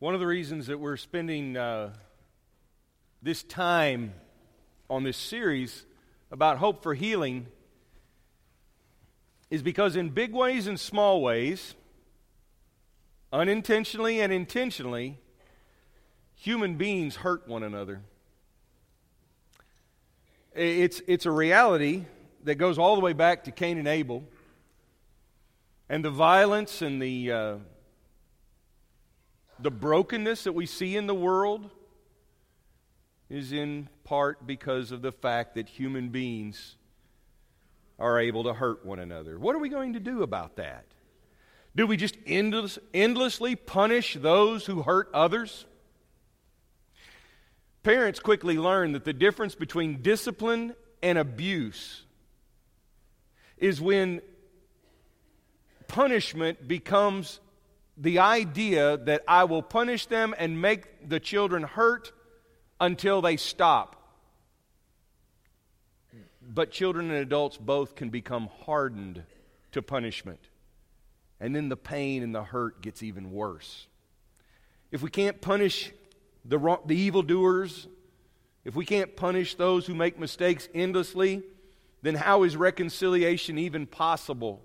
One 0.00 0.14
of 0.14 0.20
the 0.20 0.26
reasons 0.26 0.68
that 0.68 0.80
we're 0.80 0.96
spending 0.96 1.58
uh, 1.58 1.92
this 3.20 3.42
time 3.42 4.14
on 4.88 5.02
this 5.04 5.18
series 5.18 5.84
about 6.30 6.56
hope 6.56 6.82
for 6.82 6.94
healing 6.94 7.48
is 9.50 9.62
because, 9.62 9.96
in 9.96 10.08
big 10.08 10.32
ways 10.32 10.66
and 10.66 10.80
small 10.80 11.20
ways, 11.20 11.74
unintentionally 13.30 14.22
and 14.22 14.32
intentionally, 14.32 15.18
human 16.34 16.76
beings 16.76 17.16
hurt 17.16 17.46
one 17.46 17.62
another. 17.62 18.00
It's, 20.54 21.02
it's 21.08 21.26
a 21.26 21.30
reality 21.30 22.06
that 22.44 22.54
goes 22.54 22.78
all 22.78 22.94
the 22.94 23.02
way 23.02 23.12
back 23.12 23.44
to 23.44 23.50
Cain 23.50 23.76
and 23.76 23.86
Abel. 23.86 24.24
And 25.90 26.02
the 26.02 26.10
violence 26.10 26.80
and 26.80 27.02
the, 27.02 27.32
uh, 27.32 27.56
the 29.62 29.70
brokenness 29.70 30.44
that 30.44 30.52
we 30.52 30.66
see 30.66 30.96
in 30.96 31.06
the 31.06 31.14
world 31.14 31.70
is 33.28 33.52
in 33.52 33.88
part 34.04 34.46
because 34.46 34.90
of 34.90 35.02
the 35.02 35.12
fact 35.12 35.54
that 35.54 35.68
human 35.68 36.08
beings 36.08 36.76
are 37.98 38.18
able 38.18 38.44
to 38.44 38.54
hurt 38.54 38.84
one 38.84 38.98
another. 38.98 39.38
What 39.38 39.54
are 39.54 39.58
we 39.58 39.68
going 39.68 39.92
to 39.92 40.00
do 40.00 40.22
about 40.22 40.56
that? 40.56 40.86
Do 41.76 41.86
we 41.86 41.96
just 41.96 42.16
endless, 42.26 42.78
endlessly 42.92 43.54
punish 43.54 44.14
those 44.14 44.66
who 44.66 44.82
hurt 44.82 45.08
others? 45.14 45.66
Parents 47.82 48.18
quickly 48.18 48.58
learn 48.58 48.92
that 48.92 49.04
the 49.04 49.12
difference 49.12 49.54
between 49.54 50.02
discipline 50.02 50.74
and 51.02 51.16
abuse 51.16 52.02
is 53.56 53.80
when 53.80 54.20
punishment 55.86 56.66
becomes 56.66 57.40
the 57.96 58.18
idea 58.18 58.96
that 58.96 59.22
I 59.28 59.44
will 59.44 59.62
punish 59.62 60.06
them 60.06 60.34
and 60.38 60.60
make 60.60 61.08
the 61.08 61.20
children 61.20 61.62
hurt 61.62 62.12
until 62.80 63.20
they 63.20 63.36
stop. 63.36 63.96
But 66.42 66.70
children 66.70 67.10
and 67.10 67.18
adults 67.18 67.56
both 67.56 67.94
can 67.94 68.10
become 68.10 68.48
hardened 68.64 69.22
to 69.72 69.82
punishment. 69.82 70.40
And 71.38 71.54
then 71.54 71.68
the 71.68 71.76
pain 71.76 72.22
and 72.22 72.34
the 72.34 72.42
hurt 72.42 72.82
gets 72.82 73.02
even 73.02 73.32
worse. 73.32 73.86
If 74.90 75.02
we 75.02 75.10
can't 75.10 75.40
punish 75.40 75.92
the, 76.44 76.58
wrong, 76.58 76.80
the 76.86 76.96
evildoers, 76.96 77.86
if 78.64 78.74
we 78.74 78.84
can't 78.84 79.16
punish 79.16 79.54
those 79.54 79.86
who 79.86 79.94
make 79.94 80.18
mistakes 80.18 80.68
endlessly, 80.74 81.42
then 82.02 82.14
how 82.14 82.42
is 82.42 82.56
reconciliation 82.56 83.58
even 83.58 83.86
possible? 83.86 84.62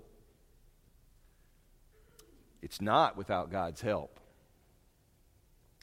It's 2.66 2.80
not 2.80 3.16
without 3.16 3.48
God's 3.48 3.80
help. 3.80 4.18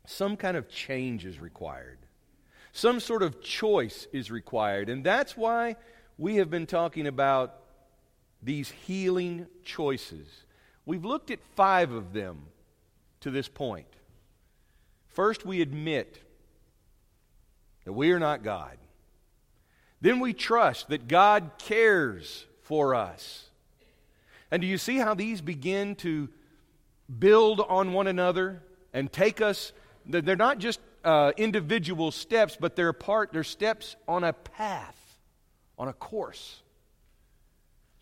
Some 0.06 0.36
kind 0.36 0.58
of 0.58 0.68
change 0.68 1.24
is 1.24 1.40
required. 1.40 2.00
Some 2.74 3.00
sort 3.00 3.24
of 3.24 3.42
choice 3.42 4.06
is 4.12 4.30
required. 4.30 4.90
And 4.90 5.02
that's 5.02 5.38
why 5.38 5.78
we 6.18 6.36
have 6.36 6.50
been 6.50 6.66
talking 6.66 7.08
about 7.08 7.56
these 8.42 8.70
healing 8.70 9.48
choices. 9.64 10.28
We've 10.86 11.06
looked 11.06 11.32
at 11.32 11.40
five 11.56 11.94
of 11.94 12.12
them 12.12 12.48
to 13.22 13.32
this 13.32 13.48
point. 13.48 13.88
First, 15.08 15.46
we 15.46 15.62
admit 15.62 16.20
that 17.86 17.94
we 17.94 18.12
are 18.12 18.20
not 18.20 18.44
God. 18.44 18.76
Then 20.02 20.20
we 20.20 20.34
trust 20.34 20.90
that 20.90 21.08
God 21.08 21.52
cares 21.60 22.46
for 22.62 22.94
us. 22.94 23.46
And 24.52 24.62
do 24.62 24.68
you 24.68 24.78
see 24.78 24.98
how 24.98 25.14
these 25.14 25.40
begin 25.40 25.96
to 25.96 26.28
build 27.20 27.60
on 27.60 27.94
one 27.94 28.08
another 28.08 28.62
and 28.94 29.12
take 29.12 29.42
us? 29.42 29.74
They're 30.06 30.36
not 30.36 30.60
just 30.60 30.80
uh, 31.04 31.32
individual 31.38 32.12
steps, 32.12 32.58
but 32.60 32.76
they're 32.76 32.94
part, 32.94 33.34
they're 33.34 33.44
steps 33.44 33.96
on 34.08 34.24
a 34.24 34.34
path, 34.34 34.98
on 35.78 35.88
a 35.88 35.94
course. 35.94 36.62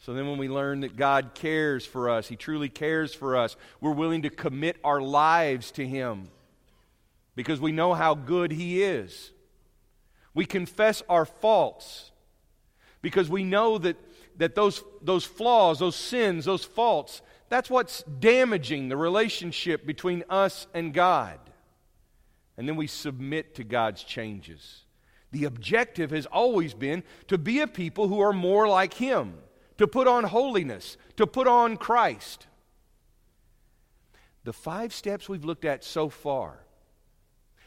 So 0.06 0.14
then, 0.14 0.28
when 0.28 0.40
we 0.40 0.50
learn 0.50 0.82
that 0.82 0.96
God 0.96 1.32
cares 1.36 1.86
for 1.86 2.10
us, 2.10 2.28
He 2.28 2.36
truly 2.36 2.70
cares 2.70 3.14
for 3.14 3.38
us, 3.38 3.56
we're 3.80 3.92
willing 3.92 4.24
to 4.24 4.32
commit 4.32 4.78
our 4.84 5.00
lives 5.00 5.72
to 5.74 5.86
Him 5.86 6.30
because 7.36 7.62
we 7.62 7.72
know 7.72 7.94
how 7.94 8.16
good 8.16 8.52
He 8.52 8.82
is. 8.84 9.32
We 10.34 10.46
confess 10.46 11.04
our 11.08 11.26
faults 11.26 12.12
because 13.02 13.30
we 13.30 13.44
know 13.44 13.78
that, 13.78 13.98
that 14.38 14.56
those, 14.56 14.84
those 15.02 15.26
flaws, 15.26 15.80
those 15.80 15.96
sins, 15.96 16.46
those 16.46 16.64
faults, 16.64 17.22
that's 17.52 17.70
what's 17.70 18.04
damaging 18.04 18.88
the 18.88 18.96
relationship 18.96 19.86
between 19.86 20.24
us 20.30 20.68
and 20.74 20.94
God. 20.94 21.38
And 22.56 22.66
then 22.66 22.78
we 22.78 22.88
submit 22.88 23.56
to 23.56 23.66
God's 23.66 24.06
changes. 24.06 24.86
The 25.32 25.44
objective 25.44 26.12
has 26.12 26.26
always 26.26 26.74
been 26.74 27.04
to 27.28 27.38
be 27.38 27.60
a 27.60 27.68
people 27.68 28.08
who 28.08 28.22
are 28.22 28.32
more 28.32 28.70
like 28.70 28.94
Him, 28.94 29.34
to 29.80 29.86
put 29.86 30.08
on 30.08 30.24
holiness, 30.24 30.96
to 31.18 31.28
put 31.28 31.46
on 31.46 31.76
Christ. 31.76 32.48
The 34.46 34.54
five 34.54 34.94
steps 34.94 35.28
we've 35.28 35.44
looked 35.44 35.66
at 35.66 35.84
so 35.84 36.08
far 36.08 36.58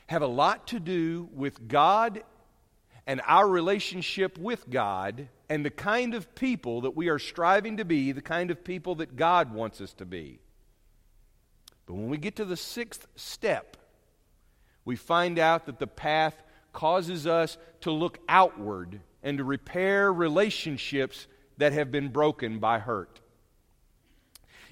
have 0.06 0.22
a 0.22 0.26
lot 0.26 0.66
to 0.68 0.80
do 0.80 1.28
with 1.30 1.68
God 1.68 2.22
and 3.06 3.20
our 3.26 3.46
relationship 3.46 4.38
with 4.38 4.70
God 4.70 5.28
and 5.48 5.64
the 5.64 5.70
kind 5.70 6.14
of 6.14 6.34
people 6.34 6.82
that 6.82 6.96
we 6.96 7.08
are 7.08 7.18
striving 7.18 7.76
to 7.76 7.84
be, 7.84 8.12
the 8.12 8.22
kind 8.22 8.50
of 8.50 8.64
people 8.64 8.94
that 8.96 9.16
God 9.16 9.52
wants 9.52 9.80
us 9.80 9.92
to 9.94 10.04
be. 10.04 10.40
But 11.86 11.94
when 11.94 12.08
we 12.08 12.16
get 12.16 12.36
to 12.36 12.44
the 12.44 12.56
sixth 12.56 13.06
step, 13.14 13.76
we 14.84 14.96
find 14.96 15.38
out 15.38 15.66
that 15.66 15.78
the 15.78 15.86
path 15.86 16.42
causes 16.72 17.26
us 17.26 17.56
to 17.82 17.90
look 17.90 18.18
outward 18.28 19.00
and 19.22 19.38
to 19.38 19.44
repair 19.44 20.12
relationships 20.12 21.26
that 21.58 21.72
have 21.72 21.90
been 21.90 22.08
broken 22.08 22.58
by 22.58 22.78
hurt. 22.78 23.20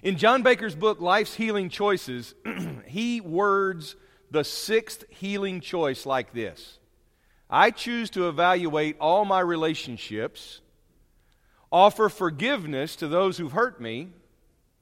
In 0.02 0.16
John 0.16 0.42
Baker's 0.42 0.74
book, 0.74 1.00
Life's 1.00 1.34
Healing 1.34 1.68
Choices, 1.68 2.34
he 2.86 3.20
words 3.20 3.94
the 4.30 4.42
sixth 4.42 5.04
healing 5.10 5.60
choice 5.60 6.06
like 6.06 6.32
this 6.32 6.78
I 7.52 7.70
choose 7.70 8.08
to 8.10 8.30
evaluate 8.30 8.96
all 8.98 9.26
my 9.26 9.40
relationships, 9.40 10.62
offer 11.70 12.08
forgiveness 12.08 12.96
to 12.96 13.06
those 13.06 13.36
who've 13.36 13.52
hurt 13.52 13.78
me, 13.78 14.08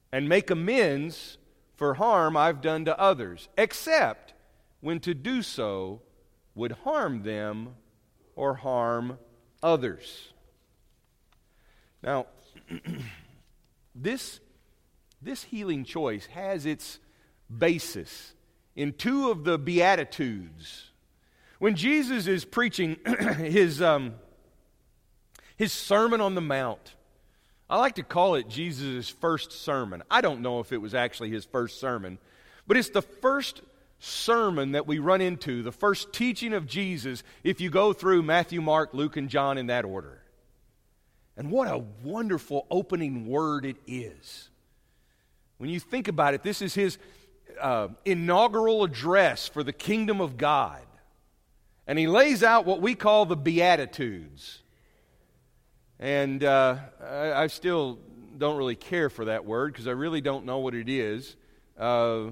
and 0.09 0.29
make 0.29 0.49
amends 0.49 1.37
for 1.75 1.95
harm 1.95 2.37
I've 2.37 2.61
done 2.61 2.85
to 2.85 2.97
others, 2.97 3.49
except 3.57 4.33
when 4.79 5.01
to 5.01 5.13
do 5.13 5.41
so 5.41 6.01
would 6.55 6.71
harm 6.71 7.23
them 7.23 7.75
or 8.37 8.55
harm 8.55 9.19
others. 9.61 10.31
Now, 12.01 12.27
this, 13.95 14.39
this 15.21 15.43
healing 15.43 15.83
choice 15.83 16.27
has 16.27 16.65
its 16.65 16.99
basis 17.55 18.33
in 18.77 18.93
two 18.93 19.29
of 19.29 19.43
the 19.43 19.59
Beatitudes 19.59 20.90
when 21.61 21.75
Jesus 21.75 22.25
is 22.25 22.43
preaching 22.43 22.97
his, 23.37 23.83
um, 23.83 24.15
his 25.57 25.71
Sermon 25.71 26.19
on 26.19 26.33
the 26.33 26.41
Mount, 26.41 26.95
I 27.69 27.77
like 27.77 27.93
to 27.95 28.03
call 28.03 28.33
it 28.33 28.49
Jesus' 28.49 29.09
first 29.09 29.51
sermon. 29.51 30.01
I 30.09 30.21
don't 30.21 30.41
know 30.41 30.59
if 30.59 30.71
it 30.71 30.79
was 30.79 30.95
actually 30.95 31.29
his 31.29 31.45
first 31.45 31.79
sermon, 31.79 32.17
but 32.65 32.77
it's 32.77 32.89
the 32.89 33.03
first 33.03 33.61
sermon 33.99 34.71
that 34.71 34.87
we 34.87 34.97
run 34.97 35.21
into, 35.21 35.61
the 35.61 35.71
first 35.71 36.11
teaching 36.13 36.53
of 36.53 36.65
Jesus, 36.65 37.21
if 37.43 37.61
you 37.61 37.69
go 37.69 37.93
through 37.93 38.23
Matthew, 38.23 38.59
Mark, 38.59 38.95
Luke, 38.95 39.15
and 39.15 39.29
John 39.29 39.59
in 39.59 39.67
that 39.67 39.85
order. 39.85 40.19
And 41.37 41.51
what 41.51 41.67
a 41.67 41.77
wonderful 42.03 42.65
opening 42.71 43.27
word 43.27 43.65
it 43.67 43.77
is. 43.85 44.49
When 45.59 45.69
you 45.69 45.79
think 45.79 46.07
about 46.07 46.33
it, 46.33 46.41
this 46.41 46.63
is 46.63 46.73
his 46.73 46.97
uh, 47.61 47.89
inaugural 48.03 48.83
address 48.83 49.47
for 49.47 49.61
the 49.61 49.73
kingdom 49.73 50.21
of 50.21 50.37
God. 50.37 50.81
And 51.91 51.99
he 51.99 52.07
lays 52.07 52.41
out 52.41 52.65
what 52.65 52.79
we 52.79 52.95
call 52.95 53.25
the 53.25 53.35
Beatitudes. 53.35 54.59
And 55.99 56.41
uh, 56.41 56.77
I, 57.03 57.33
I, 57.33 57.47
still 57.47 57.99
don't 58.37 58.55
really 58.55 58.77
care 58.77 59.09
for 59.09 59.25
that 59.25 59.43
word 59.43 59.73
because 59.73 59.89
I 59.89 59.91
really 59.91 60.21
don't 60.21 60.45
know 60.45 60.59
what 60.59 60.73
it 60.73 60.87
is. 60.87 61.35
Uh, 61.77 62.27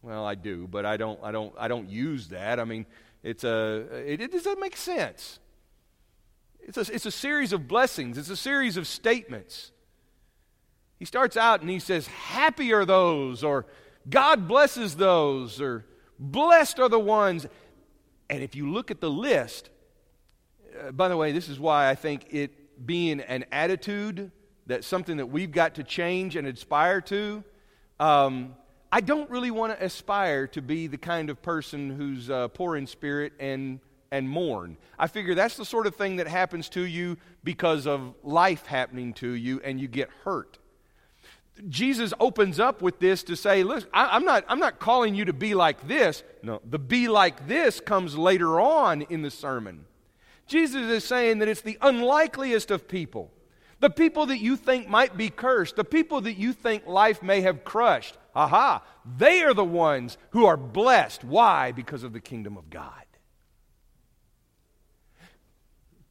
well, 0.00 0.24
I 0.24 0.34
do, 0.34 0.66
but 0.66 0.86
I 0.86 0.96
don't, 0.96 1.20
I 1.22 1.30
don't, 1.30 1.52
I 1.58 1.68
don't 1.68 1.90
use 1.90 2.28
that. 2.28 2.58
I 2.58 2.64
mean, 2.64 2.86
it's 3.22 3.44
a, 3.44 3.84
it, 4.06 4.22
it 4.22 4.32
doesn't 4.32 4.58
make 4.58 4.78
sense. 4.78 5.40
It's 6.58 6.78
a, 6.78 6.94
it's 6.94 7.04
a 7.04 7.10
series 7.10 7.52
of 7.52 7.68
blessings, 7.68 8.16
it's 8.16 8.30
a 8.30 8.36
series 8.36 8.78
of 8.78 8.86
statements. 8.86 9.72
He 10.98 11.04
starts 11.04 11.36
out 11.36 11.60
and 11.60 11.68
he 11.68 11.80
says, 11.80 12.06
Happy 12.06 12.72
are 12.72 12.86
those, 12.86 13.44
or 13.44 13.66
God 14.08 14.48
blesses 14.48 14.96
those, 14.96 15.60
or 15.60 15.84
blessed 16.18 16.80
are 16.80 16.88
the 16.88 16.98
ones. 16.98 17.46
And 18.30 18.42
if 18.42 18.54
you 18.54 18.70
look 18.70 18.90
at 18.90 19.00
the 19.00 19.10
list, 19.10 19.70
uh, 20.80 20.92
by 20.92 21.08
the 21.08 21.16
way, 21.16 21.32
this 21.32 21.48
is 21.48 21.58
why 21.58 21.88
I 21.88 21.94
think 21.94 22.26
it 22.30 22.86
being 22.86 23.20
an 23.20 23.44
attitude 23.50 24.30
that's 24.66 24.86
something 24.86 25.16
that 25.16 25.26
we've 25.26 25.50
got 25.50 25.74
to 25.76 25.82
change 25.82 26.36
and 26.36 26.46
aspire 26.46 27.00
to. 27.00 27.42
Um, 27.98 28.54
I 28.92 29.00
don't 29.00 29.28
really 29.30 29.50
want 29.50 29.76
to 29.76 29.84
aspire 29.84 30.46
to 30.48 30.62
be 30.62 30.86
the 30.86 30.98
kind 30.98 31.30
of 31.30 31.42
person 31.42 31.90
who's 31.90 32.30
uh, 32.30 32.48
poor 32.48 32.76
in 32.76 32.86
spirit 32.86 33.32
and 33.40 33.80
and 34.10 34.28
mourn. 34.28 34.76
I 34.98 35.06
figure 35.06 35.34
that's 35.34 35.56
the 35.56 35.64
sort 35.64 35.86
of 35.86 35.94
thing 35.94 36.16
that 36.16 36.26
happens 36.26 36.68
to 36.70 36.80
you 36.80 37.18
because 37.44 37.86
of 37.86 38.14
life 38.22 38.66
happening 38.66 39.12
to 39.14 39.28
you 39.28 39.60
and 39.62 39.80
you 39.80 39.88
get 39.88 40.08
hurt. 40.24 40.58
Jesus 41.68 42.12
opens 42.20 42.60
up 42.60 42.82
with 42.82 42.98
this 42.98 43.22
to 43.24 43.36
say, 43.36 43.64
look, 43.64 43.88
I, 43.92 44.16
am 44.16 44.24
not, 44.24 44.44
I'm 44.48 44.58
not 44.58 44.78
calling 44.78 45.14
you 45.14 45.24
to 45.26 45.32
be 45.32 45.54
like 45.54 45.88
this. 45.88 46.22
No, 46.42 46.60
the 46.68 46.78
be 46.78 47.08
like 47.08 47.48
this 47.48 47.80
comes 47.80 48.16
later 48.16 48.60
on 48.60 49.02
in 49.02 49.22
the 49.22 49.30
sermon. 49.30 49.84
Jesus 50.46 50.82
is 50.82 51.04
saying 51.04 51.38
that 51.38 51.48
it's 51.48 51.60
the 51.60 51.78
unlikeliest 51.82 52.70
of 52.70 52.88
people, 52.88 53.30
the 53.80 53.90
people 53.90 54.26
that 54.26 54.38
you 54.38 54.56
think 54.56 54.88
might 54.88 55.16
be 55.16 55.28
cursed, 55.28 55.76
the 55.76 55.84
people 55.84 56.20
that 56.22 56.38
you 56.38 56.52
think 56.52 56.86
life 56.86 57.22
may 57.22 57.42
have 57.42 57.64
crushed. 57.64 58.16
Aha, 58.34 58.82
they 59.16 59.42
are 59.42 59.54
the 59.54 59.64
ones 59.64 60.16
who 60.30 60.46
are 60.46 60.56
blessed. 60.56 61.24
Why? 61.24 61.72
Because 61.72 62.02
of 62.02 62.12
the 62.12 62.20
kingdom 62.20 62.56
of 62.56 62.70
God. 62.70 63.04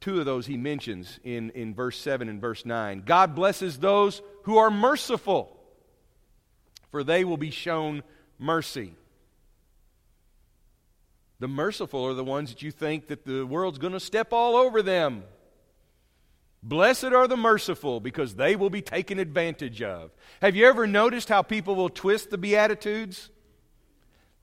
Two 0.08 0.20
of 0.20 0.24
those 0.24 0.46
he 0.46 0.56
mentions 0.56 1.20
in, 1.22 1.50
in 1.50 1.74
verse 1.74 1.98
7 1.98 2.30
and 2.30 2.40
verse 2.40 2.64
9. 2.64 3.02
God 3.04 3.34
blesses 3.34 3.76
those 3.76 4.22
who 4.44 4.56
are 4.56 4.70
merciful, 4.70 5.54
for 6.90 7.04
they 7.04 7.26
will 7.26 7.36
be 7.36 7.50
shown 7.50 8.02
mercy. 8.38 8.94
The 11.40 11.48
merciful 11.48 12.06
are 12.06 12.14
the 12.14 12.24
ones 12.24 12.48
that 12.48 12.62
you 12.62 12.70
think 12.70 13.08
that 13.08 13.26
the 13.26 13.44
world's 13.44 13.76
going 13.76 13.92
to 13.92 14.00
step 14.00 14.32
all 14.32 14.56
over 14.56 14.80
them. 14.80 15.24
Blessed 16.62 17.12
are 17.12 17.28
the 17.28 17.36
merciful 17.36 18.00
because 18.00 18.34
they 18.34 18.56
will 18.56 18.70
be 18.70 18.80
taken 18.80 19.18
advantage 19.18 19.82
of. 19.82 20.10
Have 20.40 20.56
you 20.56 20.66
ever 20.66 20.86
noticed 20.86 21.28
how 21.28 21.42
people 21.42 21.76
will 21.76 21.90
twist 21.90 22.30
the 22.30 22.38
Beatitudes? 22.38 23.28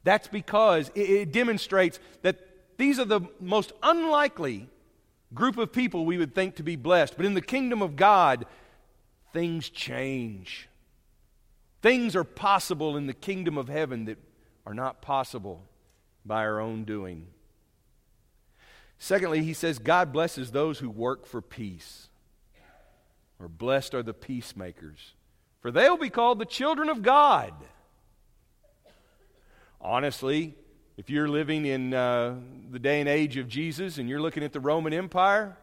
That's 0.04 0.28
because 0.28 0.92
it, 0.94 1.10
it 1.10 1.32
demonstrates 1.32 2.00
that 2.22 2.38
these 2.78 3.00
are 3.00 3.06
the 3.06 3.22
most 3.40 3.74
unlikely 3.82 4.70
group 5.36 5.58
of 5.58 5.72
people 5.72 6.06
we 6.06 6.18
would 6.18 6.34
think 6.34 6.56
to 6.56 6.64
be 6.64 6.76
blessed. 6.76 7.18
But 7.18 7.26
in 7.26 7.34
the 7.34 7.42
kingdom 7.42 7.82
of 7.82 7.96
God, 7.96 8.46
things 9.34 9.70
change. 9.70 10.70
Things 11.82 12.16
are 12.16 12.24
possible 12.24 12.98
in 12.98 13.06
the 13.06 13.14
kingdom 13.14 13.58
of 13.58 13.68
heaven 13.68 14.06
that 14.06 14.18
are 14.66 14.74
not 14.74 15.02
possible 15.02 15.62
by 16.26 16.44
our 16.44 16.60
own 16.60 16.84
doing. 16.84 17.28
Secondly, 18.98 19.44
he 19.44 19.54
says, 19.54 19.78
God 19.78 20.12
blesses 20.12 20.52
those 20.52 20.80
who 20.80 20.90
work 20.90 21.26
for 21.26 21.42
peace. 21.42 22.08
Or 23.40 23.48
blessed 23.48 23.94
are 23.94 24.02
the 24.02 24.14
peacemakers, 24.14 25.14
for 25.60 25.70
they 25.70 25.90
will 25.90 25.98
be 25.98 26.10
called 26.10 26.40
the 26.40 26.46
children 26.46 26.88
of 26.88 27.02
God. 27.02 27.54
Honestly, 29.82 30.56
if 30.98 31.10
you're 31.10 31.28
living 31.28 31.66
in 31.66 31.94
uh, 31.94 32.36
the 32.72 32.80
day 32.80 33.00
and 33.00 33.10
age 33.10 33.38
of 33.38 33.48
Jesus 33.48 33.98
and 33.98 34.08
you're 34.08 34.22
looking 34.22 34.44
at 34.44 34.54
the 34.54 34.60
Roman 34.60 34.94
Empire, 34.94 35.58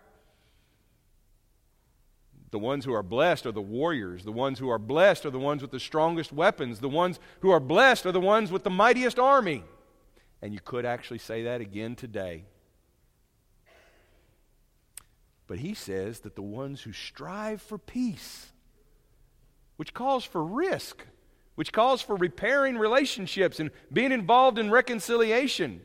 the 2.50 2.58
ones 2.58 2.84
who 2.84 2.92
are 2.92 3.02
blessed 3.02 3.46
are 3.46 3.52
the 3.52 3.62
warriors. 3.62 4.24
The 4.24 4.32
ones 4.32 4.58
who 4.58 4.68
are 4.68 4.78
blessed 4.78 5.24
are 5.24 5.30
the 5.30 5.38
ones 5.38 5.62
with 5.62 5.70
the 5.70 5.80
strongest 5.80 6.32
weapons. 6.32 6.80
The 6.80 6.88
ones 6.88 7.18
who 7.40 7.50
are 7.50 7.60
blessed 7.60 8.04
are 8.04 8.12
the 8.12 8.20
ones 8.20 8.52
with 8.52 8.62
the 8.62 8.70
mightiest 8.70 9.18
army. 9.18 9.64
And 10.42 10.52
you 10.52 10.60
could 10.62 10.84
actually 10.84 11.18
say 11.18 11.44
that 11.44 11.62
again 11.62 11.96
today. 11.96 12.44
But 15.46 15.60
he 15.60 15.72
says 15.72 16.20
that 16.20 16.34
the 16.34 16.42
ones 16.42 16.82
who 16.82 16.92
strive 16.92 17.62
for 17.62 17.78
peace, 17.78 18.52
which 19.76 19.94
calls 19.94 20.24
for 20.24 20.44
risk, 20.44 21.06
which 21.54 21.72
calls 21.72 22.02
for 22.02 22.16
repairing 22.16 22.78
relationships 22.78 23.60
and 23.60 23.70
being 23.92 24.12
involved 24.12 24.58
in 24.58 24.70
reconciliation. 24.70 25.80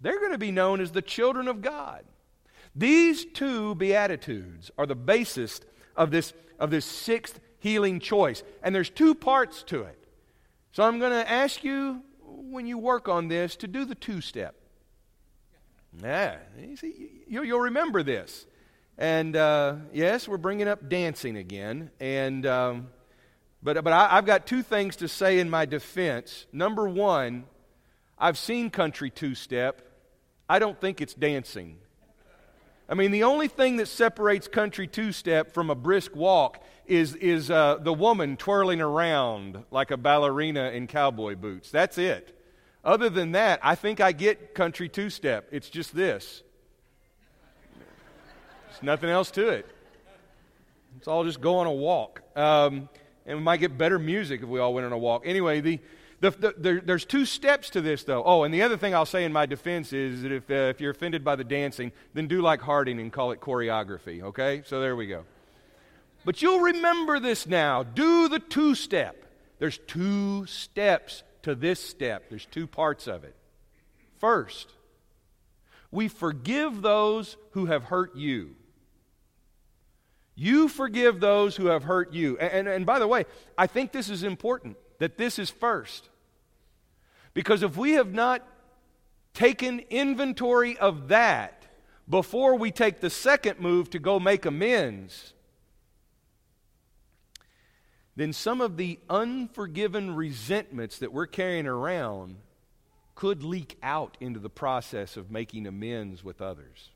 They're 0.00 0.20
going 0.20 0.32
to 0.32 0.38
be 0.38 0.50
known 0.50 0.80
as 0.80 0.92
the 0.92 1.02
children 1.02 1.48
of 1.48 1.62
God. 1.62 2.04
These 2.74 3.24
two 3.24 3.74
Beatitudes 3.74 4.70
are 4.76 4.86
the 4.86 4.94
basis 4.94 5.60
of 5.96 6.10
this, 6.10 6.32
of 6.58 6.70
this 6.70 6.84
sixth 6.84 7.40
healing 7.58 8.00
choice. 8.00 8.42
And 8.62 8.74
there's 8.74 8.90
two 8.90 9.14
parts 9.14 9.62
to 9.64 9.82
it. 9.82 9.98
So 10.72 10.82
I'm 10.82 10.98
going 10.98 11.12
to 11.12 11.30
ask 11.30 11.64
you, 11.64 12.02
when 12.22 12.66
you 12.66 12.76
work 12.78 13.08
on 13.08 13.28
this, 13.28 13.56
to 13.56 13.66
do 13.66 13.84
the 13.84 13.94
two 13.94 14.20
step. 14.20 14.54
Yeah, 16.02 16.36
you 16.60 16.76
see, 16.76 17.10
you'll 17.26 17.60
remember 17.60 18.02
this. 18.02 18.46
And 18.98 19.36
uh, 19.36 19.76
yes, 19.92 20.28
we're 20.28 20.36
bringing 20.36 20.68
up 20.68 20.88
dancing 20.88 21.36
again. 21.36 21.90
And 21.98 22.44
um, 22.44 22.88
but, 23.66 23.82
but 23.82 23.92
I, 23.92 24.16
I've 24.16 24.26
got 24.26 24.46
two 24.46 24.62
things 24.62 24.94
to 24.96 25.08
say 25.08 25.40
in 25.40 25.50
my 25.50 25.66
defense. 25.66 26.46
Number 26.52 26.88
one, 26.88 27.46
I've 28.16 28.38
seen 28.38 28.70
country 28.70 29.10
two 29.10 29.34
step. 29.34 29.82
I 30.48 30.60
don't 30.60 30.80
think 30.80 31.00
it's 31.00 31.14
dancing. 31.14 31.78
I 32.88 32.94
mean, 32.94 33.10
the 33.10 33.24
only 33.24 33.48
thing 33.48 33.78
that 33.78 33.88
separates 33.88 34.46
country 34.46 34.86
two 34.86 35.10
step 35.10 35.52
from 35.52 35.70
a 35.70 35.74
brisk 35.74 36.14
walk 36.14 36.62
is, 36.86 37.16
is 37.16 37.50
uh, 37.50 37.78
the 37.80 37.92
woman 37.92 38.36
twirling 38.36 38.80
around 38.80 39.64
like 39.72 39.90
a 39.90 39.96
ballerina 39.96 40.70
in 40.70 40.86
cowboy 40.86 41.34
boots. 41.34 41.72
That's 41.72 41.98
it. 41.98 42.40
Other 42.84 43.10
than 43.10 43.32
that, 43.32 43.58
I 43.64 43.74
think 43.74 44.00
I 44.00 44.12
get 44.12 44.54
country 44.54 44.88
two 44.88 45.10
step. 45.10 45.48
It's 45.50 45.68
just 45.68 45.92
this. 45.92 46.44
There's 48.68 48.82
nothing 48.84 49.10
else 49.10 49.32
to 49.32 49.48
it. 49.48 49.66
It's 50.98 51.08
all 51.08 51.24
just 51.24 51.40
go 51.40 51.56
on 51.56 51.66
a 51.66 51.72
walk. 51.72 52.22
Um, 52.36 52.88
and 53.26 53.38
we 53.38 53.44
might 53.44 53.58
get 53.58 53.76
better 53.76 53.98
music 53.98 54.42
if 54.42 54.48
we 54.48 54.60
all 54.60 54.72
went 54.74 54.86
on 54.86 54.92
a 54.92 54.98
walk. 54.98 55.22
Anyway, 55.24 55.60
the, 55.60 55.80
the, 56.20 56.30
the, 56.30 56.54
there, 56.56 56.80
there's 56.80 57.04
two 57.04 57.26
steps 57.26 57.70
to 57.70 57.80
this, 57.80 58.04
though. 58.04 58.22
Oh, 58.24 58.44
and 58.44 58.54
the 58.54 58.62
other 58.62 58.76
thing 58.76 58.94
I'll 58.94 59.06
say 59.06 59.24
in 59.24 59.32
my 59.32 59.46
defense 59.46 59.92
is 59.92 60.22
that 60.22 60.32
if, 60.32 60.50
uh, 60.50 60.54
if 60.54 60.80
you're 60.80 60.92
offended 60.92 61.24
by 61.24 61.36
the 61.36 61.44
dancing, 61.44 61.92
then 62.14 62.26
do 62.28 62.40
like 62.40 62.60
Harding 62.60 63.00
and 63.00 63.12
call 63.12 63.32
it 63.32 63.40
choreography, 63.40 64.22
okay? 64.22 64.62
So 64.64 64.80
there 64.80 64.96
we 64.96 65.06
go. 65.06 65.24
But 66.24 66.42
you'll 66.42 66.60
remember 66.60 67.20
this 67.20 67.46
now. 67.46 67.82
Do 67.82 68.28
the 68.28 68.38
two 68.40 68.74
step. 68.74 69.24
There's 69.58 69.78
two 69.78 70.46
steps 70.46 71.22
to 71.46 71.54
this 71.54 71.78
step, 71.78 72.28
there's 72.28 72.44
two 72.46 72.66
parts 72.66 73.06
of 73.06 73.22
it. 73.22 73.36
First, 74.18 74.68
we 75.92 76.08
forgive 76.08 76.82
those 76.82 77.36
who 77.52 77.66
have 77.66 77.84
hurt 77.84 78.16
you. 78.16 78.56
You 80.36 80.68
forgive 80.68 81.18
those 81.18 81.56
who 81.56 81.66
have 81.66 81.82
hurt 81.82 82.12
you. 82.12 82.38
And, 82.38 82.52
and, 82.52 82.68
and, 82.68 82.86
by 82.86 82.98
the 82.98 83.08
way, 83.08 83.24
I 83.56 83.66
think 83.66 83.90
this 83.90 84.10
is 84.10 84.22
important 84.22 84.76
that 84.98 85.16
this 85.16 85.38
is 85.38 85.50
first. 85.50 86.10
Because 87.32 87.62
if 87.62 87.76
we 87.76 87.92
have 87.92 88.12
not 88.12 88.46
taken 89.32 89.80
inventory 89.90 90.78
of 90.78 91.08
that 91.08 91.66
before 92.08 92.54
we 92.54 92.70
take 92.70 93.00
the 93.00 93.10
second 93.10 93.60
move 93.60 93.90
to 93.90 93.98
go 93.98 94.20
make 94.20 94.44
amends, 94.44 95.32
then 98.14 98.32
some 98.32 98.60
of 98.60 98.76
the 98.76 98.98
unforgiven 99.08 100.14
resentments 100.14 100.98
that 100.98 101.12
we're 101.12 101.26
carrying 101.26 101.66
around 101.66 102.36
could 103.14 103.42
leak 103.42 103.78
out 103.82 104.16
into 104.20 104.38
the 104.38 104.50
process 104.50 105.16
of 105.16 105.30
making 105.30 105.66
amends 105.66 106.22
with 106.22 106.42
others. 106.42 106.90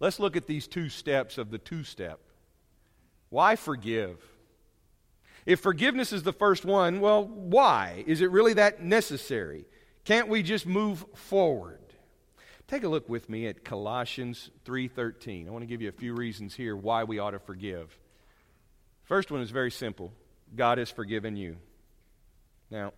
Let's 0.00 0.18
look 0.18 0.36
at 0.36 0.46
these 0.46 0.66
two 0.66 0.88
steps 0.88 1.38
of 1.38 1.50
the 1.50 1.58
two 1.58 1.84
step. 1.84 2.20
Why 3.34 3.56
forgive? 3.56 4.18
If 5.44 5.58
forgiveness 5.58 6.12
is 6.12 6.22
the 6.22 6.32
first 6.32 6.64
one, 6.64 7.00
well, 7.00 7.24
why? 7.24 8.04
Is 8.06 8.20
it 8.20 8.30
really 8.30 8.52
that 8.52 8.80
necessary? 8.80 9.64
Can't 10.04 10.28
we 10.28 10.40
just 10.44 10.66
move 10.66 11.04
forward? 11.16 11.80
Take 12.68 12.84
a 12.84 12.88
look 12.88 13.08
with 13.08 13.28
me 13.28 13.48
at 13.48 13.64
Colossians 13.64 14.50
3:13. 14.64 15.48
I 15.48 15.50
want 15.50 15.64
to 15.64 15.66
give 15.66 15.82
you 15.82 15.88
a 15.88 15.98
few 16.00 16.14
reasons 16.14 16.54
here 16.54 16.76
why 16.76 17.02
we 17.02 17.18
ought 17.18 17.32
to 17.32 17.40
forgive. 17.40 17.98
First 19.02 19.32
one 19.32 19.40
is 19.40 19.50
very 19.50 19.72
simple. 19.72 20.12
God 20.54 20.78
has 20.78 20.92
forgiven 20.92 21.36
you. 21.36 21.56
Now, 22.70 22.92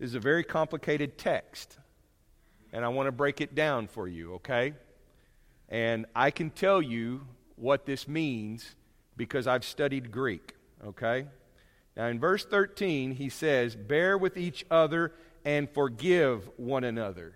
this 0.00 0.08
is 0.08 0.14
a 0.16 0.20
very 0.20 0.42
complicated 0.42 1.16
text, 1.16 1.78
and 2.72 2.84
I 2.84 2.88
want 2.88 3.06
to 3.06 3.12
break 3.12 3.40
it 3.40 3.54
down 3.54 3.86
for 3.86 4.08
you, 4.08 4.34
okay? 4.34 4.74
And 5.68 6.06
I 6.12 6.32
can 6.32 6.50
tell 6.50 6.82
you 6.82 7.28
what 7.54 7.86
this 7.86 8.08
means 8.08 8.74
because 9.16 9.46
I've 9.46 9.64
studied 9.64 10.10
Greek, 10.10 10.54
okay? 10.84 11.26
Now, 11.96 12.06
in 12.06 12.18
verse 12.18 12.44
13, 12.44 13.12
he 13.12 13.28
says, 13.28 13.76
Bear 13.76 14.18
with 14.18 14.36
each 14.36 14.64
other 14.70 15.12
and 15.44 15.70
forgive 15.70 16.50
one 16.56 16.84
another. 16.84 17.34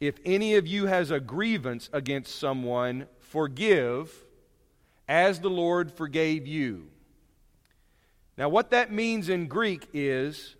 If 0.00 0.16
any 0.24 0.56
of 0.56 0.66
you 0.66 0.86
has 0.86 1.10
a 1.10 1.20
grievance 1.20 1.88
against 1.92 2.36
someone, 2.36 3.06
forgive 3.20 4.12
as 5.06 5.40
the 5.40 5.50
Lord 5.50 5.92
forgave 5.92 6.46
you. 6.46 6.88
Now, 8.36 8.48
what 8.48 8.70
that 8.70 8.90
means 8.90 9.28
in 9.28 9.46
Greek 9.46 9.88
is 9.92 10.56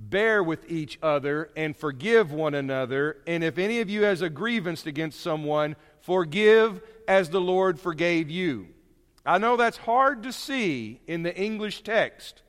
bear 0.00 0.42
with 0.42 0.68
each 0.70 0.98
other 1.02 1.50
and 1.54 1.76
forgive 1.76 2.32
one 2.32 2.54
another. 2.54 3.18
And 3.26 3.44
if 3.44 3.58
any 3.58 3.80
of 3.80 3.90
you 3.90 4.02
has 4.02 4.22
a 4.22 4.30
grievance 4.30 4.86
against 4.86 5.20
someone, 5.20 5.76
forgive 6.00 6.80
as 7.06 7.30
the 7.30 7.40
Lord 7.40 7.78
forgave 7.78 8.30
you. 8.30 8.68
I 9.24 9.38
know 9.38 9.56
that's 9.56 9.76
hard 9.76 10.22
to 10.22 10.32
see 10.32 11.00
in 11.06 11.22
the 11.22 11.36
English 11.36 11.82
text. 11.82 12.42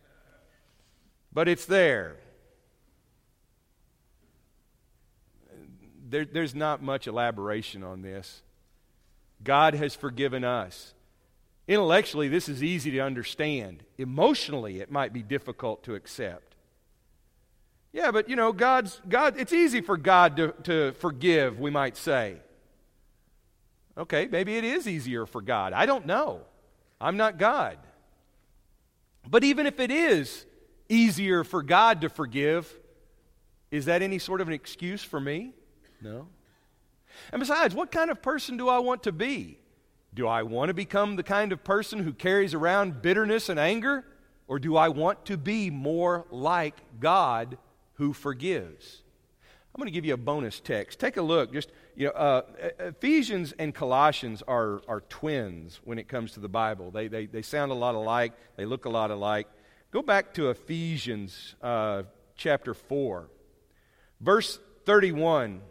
but 1.33 1.47
it's 1.47 1.65
there. 1.65 2.17
there. 6.09 6.25
There's 6.25 6.53
not 6.53 6.81
much 6.81 7.07
elaboration 7.07 7.83
on 7.83 8.01
this. 8.01 8.41
God 9.43 9.73
has 9.73 9.95
forgiven 9.95 10.43
us. 10.43 10.93
Intellectually, 11.67 12.27
this 12.27 12.49
is 12.49 12.63
easy 12.63 12.91
to 12.91 12.99
understand. 12.99 13.83
Emotionally, 13.97 14.81
it 14.81 14.91
might 14.91 15.13
be 15.13 15.23
difficult 15.23 15.83
to 15.83 15.95
accept. 15.95 16.55
Yeah, 17.93 18.11
but 18.11 18.29
you 18.29 18.35
know, 18.35 18.51
God's 18.51 19.01
God 19.07 19.37
it's 19.37 19.53
easy 19.53 19.81
for 19.81 19.97
God 19.97 20.37
to, 20.37 20.53
to 20.63 20.91
forgive, 20.93 21.59
we 21.59 21.71
might 21.71 21.97
say. 21.97 22.37
Okay, 23.97 24.27
maybe 24.31 24.57
it 24.57 24.63
is 24.63 24.87
easier 24.87 25.25
for 25.25 25.41
God. 25.41 25.73
I 25.73 25.85
don't 25.85 26.05
know. 26.05 26.41
I'm 27.01 27.17
not 27.17 27.37
God. 27.37 27.77
But 29.27 29.43
even 29.43 29.65
if 29.65 29.79
it 29.79 29.91
is 29.91 30.45
easier 30.87 31.43
for 31.43 31.63
God 31.63 32.01
to 32.01 32.09
forgive, 32.09 32.71
is 33.71 33.85
that 33.85 34.01
any 34.01 34.19
sort 34.19 34.41
of 34.41 34.47
an 34.47 34.53
excuse 34.53 35.03
for 35.03 35.19
me? 35.19 35.53
No. 36.01 36.27
And 37.31 37.39
besides, 37.39 37.73
what 37.73 37.91
kind 37.91 38.09
of 38.09 38.21
person 38.21 38.57
do 38.57 38.69
I 38.69 38.79
want 38.79 39.03
to 39.03 39.11
be? 39.11 39.57
Do 40.13 40.27
I 40.27 40.43
want 40.43 40.69
to 40.69 40.73
become 40.73 41.15
the 41.15 41.23
kind 41.23 41.51
of 41.51 41.63
person 41.63 41.99
who 41.99 42.13
carries 42.13 42.53
around 42.53 43.01
bitterness 43.01 43.49
and 43.49 43.59
anger? 43.59 44.05
Or 44.47 44.59
do 44.59 44.75
I 44.75 44.89
want 44.89 45.25
to 45.25 45.37
be 45.37 45.69
more 45.69 46.25
like 46.29 46.75
God 46.99 47.57
who 47.93 48.11
forgives? 48.11 49.01
I'm 49.73 49.79
going 49.79 49.87
to 49.87 49.93
give 49.93 50.03
you 50.05 50.13
a 50.13 50.17
bonus 50.17 50.59
text. 50.59 50.99
Take 50.99 51.15
a 51.15 51.21
look. 51.21 51.53
Just, 51.53 51.69
you 51.95 52.07
know, 52.07 52.13
uh, 52.13 52.41
Ephesians 52.79 53.53
and 53.57 53.73
Colossians 53.73 54.41
are, 54.47 54.81
are 54.87 55.01
twins 55.01 55.79
when 55.83 55.99
it 55.99 56.07
comes 56.07 56.33
to 56.33 56.39
the 56.39 56.49
Bible. 56.49 56.91
They, 56.91 57.07
they, 57.07 57.25
they 57.25 57.41
sound 57.41 57.71
a 57.71 57.75
lot 57.75 57.95
alike, 57.95 58.33
they 58.55 58.65
look 58.65 58.85
a 58.85 58.89
lot 58.89 59.11
alike. 59.11 59.47
Go 59.91 60.01
back 60.01 60.33
to 60.35 60.49
Ephesians 60.49 61.55
uh, 61.61 62.03
chapter 62.35 62.73
4, 62.73 63.29
verse 64.19 64.59
31. 64.85 65.61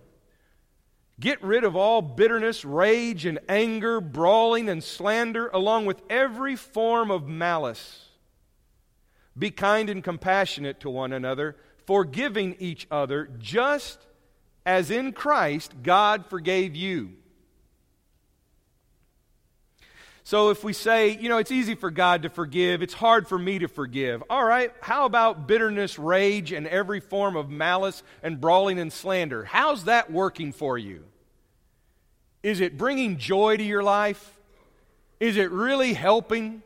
Get 1.18 1.42
rid 1.42 1.64
of 1.64 1.76
all 1.76 2.00
bitterness, 2.00 2.64
rage, 2.64 3.26
and 3.26 3.38
anger, 3.48 4.00
brawling, 4.00 4.68
and 4.68 4.82
slander, 4.82 5.48
along 5.48 5.86
with 5.86 6.00
every 6.08 6.56
form 6.56 7.10
of 7.10 7.28
malice. 7.28 8.08
Be 9.38 9.50
kind 9.50 9.90
and 9.90 10.02
compassionate 10.02 10.80
to 10.80 10.90
one 10.90 11.12
another, 11.12 11.56
forgiving 11.86 12.56
each 12.58 12.86
other, 12.90 13.28
just 13.38 13.98
as 14.64 14.90
in 14.90 15.12
Christ 15.12 15.74
God 15.82 16.26
forgave 16.26 16.74
you. 16.76 17.12
So 20.22 20.50
if 20.50 20.62
we 20.62 20.72
say, 20.72 21.18
you 21.18 21.28
know, 21.28 21.38
it's 21.38 21.50
easy 21.50 21.74
for 21.74 21.90
God 21.90 22.22
to 22.22 22.28
forgive, 22.28 22.82
it's 22.82 22.94
hard 22.94 23.26
for 23.26 23.36
me 23.36 23.58
to 23.58 23.66
forgive. 23.66 24.22
All 24.30 24.44
right, 24.44 24.72
how 24.80 25.04
about 25.04 25.48
bitterness, 25.48 25.98
rage, 25.98 26.52
and 26.52 26.68
every 26.68 27.00
form 27.00 27.34
of 27.34 27.50
malice 27.50 28.04
and 28.22 28.40
brawling 28.40 28.78
and 28.78 28.92
slander? 28.92 29.44
How's 29.44 29.86
that 29.86 30.12
working 30.12 30.52
for 30.52 30.78
you? 30.78 31.02
Is 32.44 32.60
it 32.60 32.78
bringing 32.78 33.18
joy 33.18 33.56
to 33.56 33.62
your 33.64 33.82
life? 33.82 34.38
Is 35.18 35.36
it 35.36 35.50
really 35.50 35.94
helping? 35.94 36.62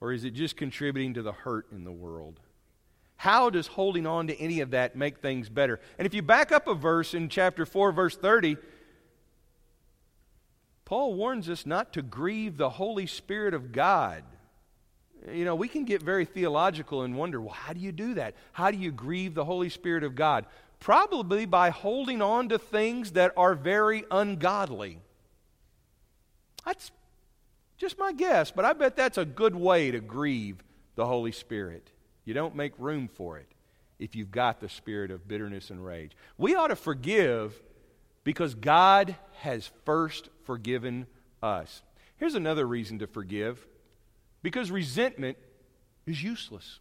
Or 0.00 0.12
is 0.12 0.24
it 0.24 0.34
just 0.34 0.56
contributing 0.56 1.14
to 1.14 1.22
the 1.22 1.32
hurt 1.32 1.66
in 1.72 1.82
the 1.82 1.90
world? 1.90 2.38
How 3.18 3.50
does 3.50 3.66
holding 3.66 4.06
on 4.06 4.28
to 4.28 4.40
any 4.40 4.60
of 4.60 4.70
that 4.70 4.94
make 4.94 5.18
things 5.18 5.48
better? 5.48 5.80
And 5.98 6.06
if 6.06 6.14
you 6.14 6.22
back 6.22 6.52
up 6.52 6.68
a 6.68 6.74
verse 6.74 7.14
in 7.14 7.28
chapter 7.28 7.66
4, 7.66 7.90
verse 7.90 8.16
30, 8.16 8.56
Paul 10.84 11.14
warns 11.14 11.48
us 11.48 11.66
not 11.66 11.92
to 11.94 12.02
grieve 12.02 12.56
the 12.56 12.70
Holy 12.70 13.08
Spirit 13.08 13.54
of 13.54 13.72
God. 13.72 14.22
You 15.32 15.44
know, 15.44 15.56
we 15.56 15.66
can 15.66 15.84
get 15.84 16.00
very 16.00 16.24
theological 16.26 17.02
and 17.02 17.16
wonder, 17.16 17.40
well, 17.40 17.54
how 17.54 17.72
do 17.72 17.80
you 17.80 17.90
do 17.90 18.14
that? 18.14 18.34
How 18.52 18.70
do 18.70 18.78
you 18.78 18.92
grieve 18.92 19.34
the 19.34 19.44
Holy 19.44 19.68
Spirit 19.68 20.04
of 20.04 20.14
God? 20.14 20.46
Probably 20.78 21.44
by 21.44 21.70
holding 21.70 22.22
on 22.22 22.48
to 22.50 22.58
things 22.58 23.10
that 23.12 23.32
are 23.36 23.56
very 23.56 24.04
ungodly. 24.12 25.00
That's 26.64 26.92
just 27.78 27.98
my 27.98 28.12
guess, 28.12 28.52
but 28.52 28.64
I 28.64 28.74
bet 28.74 28.94
that's 28.94 29.18
a 29.18 29.24
good 29.24 29.56
way 29.56 29.90
to 29.90 29.98
grieve 29.98 30.62
the 30.94 31.06
Holy 31.06 31.32
Spirit. 31.32 31.90
You 32.28 32.34
don't 32.34 32.54
make 32.54 32.74
room 32.76 33.08
for 33.08 33.38
it 33.38 33.46
if 33.98 34.14
you've 34.14 34.30
got 34.30 34.60
the 34.60 34.68
spirit 34.68 35.10
of 35.10 35.26
bitterness 35.26 35.70
and 35.70 35.82
rage. 35.82 36.12
We 36.36 36.54
ought 36.54 36.66
to 36.66 36.76
forgive 36.76 37.58
because 38.22 38.54
God 38.54 39.16
has 39.38 39.70
first 39.86 40.28
forgiven 40.44 41.06
us. 41.42 41.80
Here's 42.18 42.34
another 42.34 42.66
reason 42.66 42.98
to 42.98 43.06
forgive 43.06 43.66
because 44.42 44.70
resentment 44.70 45.38
is 46.04 46.22
useless. 46.22 46.80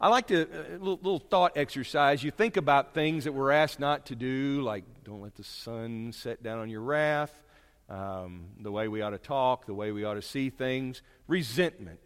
I 0.00 0.06
like 0.06 0.28
to, 0.28 0.42
a 0.42 0.42
uh, 0.42 0.78
little, 0.78 1.00
little, 1.02 1.18
thought 1.18 1.56
exercise. 1.56 2.22
You 2.22 2.30
think 2.30 2.56
about 2.56 2.94
things 2.94 3.24
that 3.24 3.32
we're 3.32 3.50
asked 3.50 3.80
not 3.80 4.06
to 4.06 4.14
do, 4.14 4.62
like 4.62 4.84
don't 5.02 5.20
let 5.20 5.34
the 5.34 5.42
sun 5.42 6.12
set 6.12 6.44
down 6.44 6.60
on 6.60 6.70
your 6.70 6.82
wrath, 6.82 7.42
um, 7.90 8.44
the 8.60 8.70
way 8.70 8.86
we 8.86 9.02
ought 9.02 9.10
to 9.10 9.18
talk, 9.18 9.66
the 9.66 9.74
way 9.74 9.90
we 9.90 10.04
ought 10.04 10.14
to 10.14 10.22
see 10.22 10.48
things. 10.48 11.02
Resentment. 11.26 11.98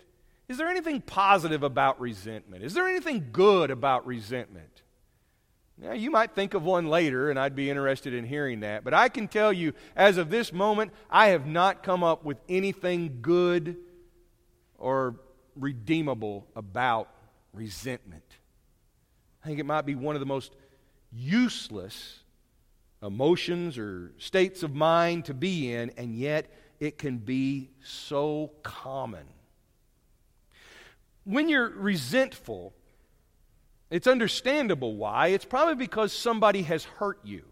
Is 0.48 0.56
there 0.56 0.68
anything 0.68 1.02
positive 1.02 1.62
about 1.62 2.00
resentment? 2.00 2.64
Is 2.64 2.72
there 2.72 2.88
anything 2.88 3.28
good 3.32 3.70
about 3.70 4.06
resentment? 4.06 4.82
Now, 5.76 5.92
you 5.92 6.10
might 6.10 6.34
think 6.34 6.54
of 6.54 6.64
one 6.64 6.88
later, 6.88 7.30
and 7.30 7.38
I'd 7.38 7.54
be 7.54 7.70
interested 7.70 8.14
in 8.14 8.24
hearing 8.24 8.60
that. 8.60 8.82
But 8.82 8.94
I 8.94 9.08
can 9.10 9.28
tell 9.28 9.52
you, 9.52 9.74
as 9.94 10.16
of 10.16 10.30
this 10.30 10.52
moment, 10.52 10.92
I 11.08 11.28
have 11.28 11.46
not 11.46 11.82
come 11.82 12.02
up 12.02 12.24
with 12.24 12.38
anything 12.48 13.18
good 13.20 13.76
or 14.78 15.16
redeemable 15.54 16.46
about 16.56 17.10
resentment. 17.52 18.24
I 19.44 19.48
think 19.48 19.60
it 19.60 19.66
might 19.66 19.86
be 19.86 19.94
one 19.94 20.16
of 20.16 20.20
the 20.20 20.26
most 20.26 20.52
useless 21.12 22.20
emotions 23.02 23.78
or 23.78 24.12
states 24.18 24.62
of 24.62 24.74
mind 24.74 25.26
to 25.26 25.34
be 25.34 25.72
in, 25.72 25.92
and 25.96 26.14
yet 26.16 26.46
it 26.80 26.98
can 26.98 27.18
be 27.18 27.70
so 27.82 28.50
common. 28.62 29.24
When 31.28 31.50
you're 31.50 31.68
resentful, 31.68 32.72
it's 33.90 34.06
understandable 34.06 34.96
why. 34.96 35.26
It's 35.28 35.44
probably 35.44 35.74
because 35.74 36.10
somebody 36.10 36.62
has 36.62 36.84
hurt 36.84 37.20
you. 37.22 37.44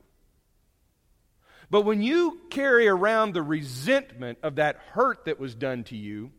But 1.69 1.83
when 1.83 2.01
you 2.01 2.41
carry 2.49 2.89
around 2.89 3.35
the 3.35 3.43
resentment 3.43 4.39
of 4.43 4.55
that 4.55 4.77
hurt 4.93 5.27
that 5.27 5.39
was 5.39 5.55
done 5.55 5.85
to 5.85 5.97
you, 5.97 6.33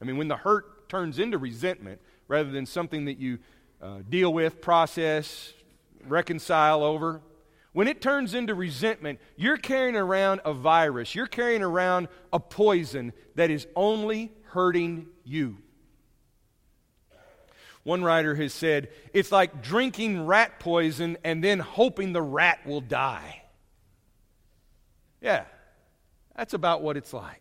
I 0.00 0.06
mean, 0.06 0.16
when 0.16 0.28
the 0.28 0.38
hurt 0.38 0.88
turns 0.88 1.18
into 1.18 1.36
resentment 1.36 2.00
rather 2.28 2.50
than 2.50 2.64
something 2.64 3.04
that 3.04 3.18
you 3.18 3.40
uh, 3.82 3.98
deal 4.08 4.32
with, 4.32 4.62
process, 4.62 5.52
reconcile 6.06 6.82
over, 6.82 7.20
when 7.74 7.88
it 7.88 8.00
turns 8.00 8.32
into 8.32 8.54
resentment, 8.54 9.18
you're 9.36 9.58
carrying 9.58 9.96
around 9.96 10.40
a 10.46 10.54
virus, 10.54 11.14
you're 11.14 11.26
carrying 11.26 11.62
around 11.62 12.08
a 12.32 12.40
poison 12.40 13.12
that 13.34 13.50
is 13.50 13.66
only 13.76 14.32
hurting 14.44 15.08
you. 15.24 15.58
One 17.84 18.02
writer 18.02 18.34
has 18.34 18.52
said, 18.52 18.88
it's 19.12 19.30
like 19.30 19.62
drinking 19.62 20.26
rat 20.26 20.58
poison 20.58 21.18
and 21.22 21.44
then 21.44 21.60
hoping 21.60 22.12
the 22.12 22.22
rat 22.22 22.66
will 22.66 22.80
die. 22.80 23.42
Yeah, 25.20 25.44
that's 26.34 26.54
about 26.54 26.82
what 26.82 26.96
it's 26.96 27.12
like. 27.12 27.40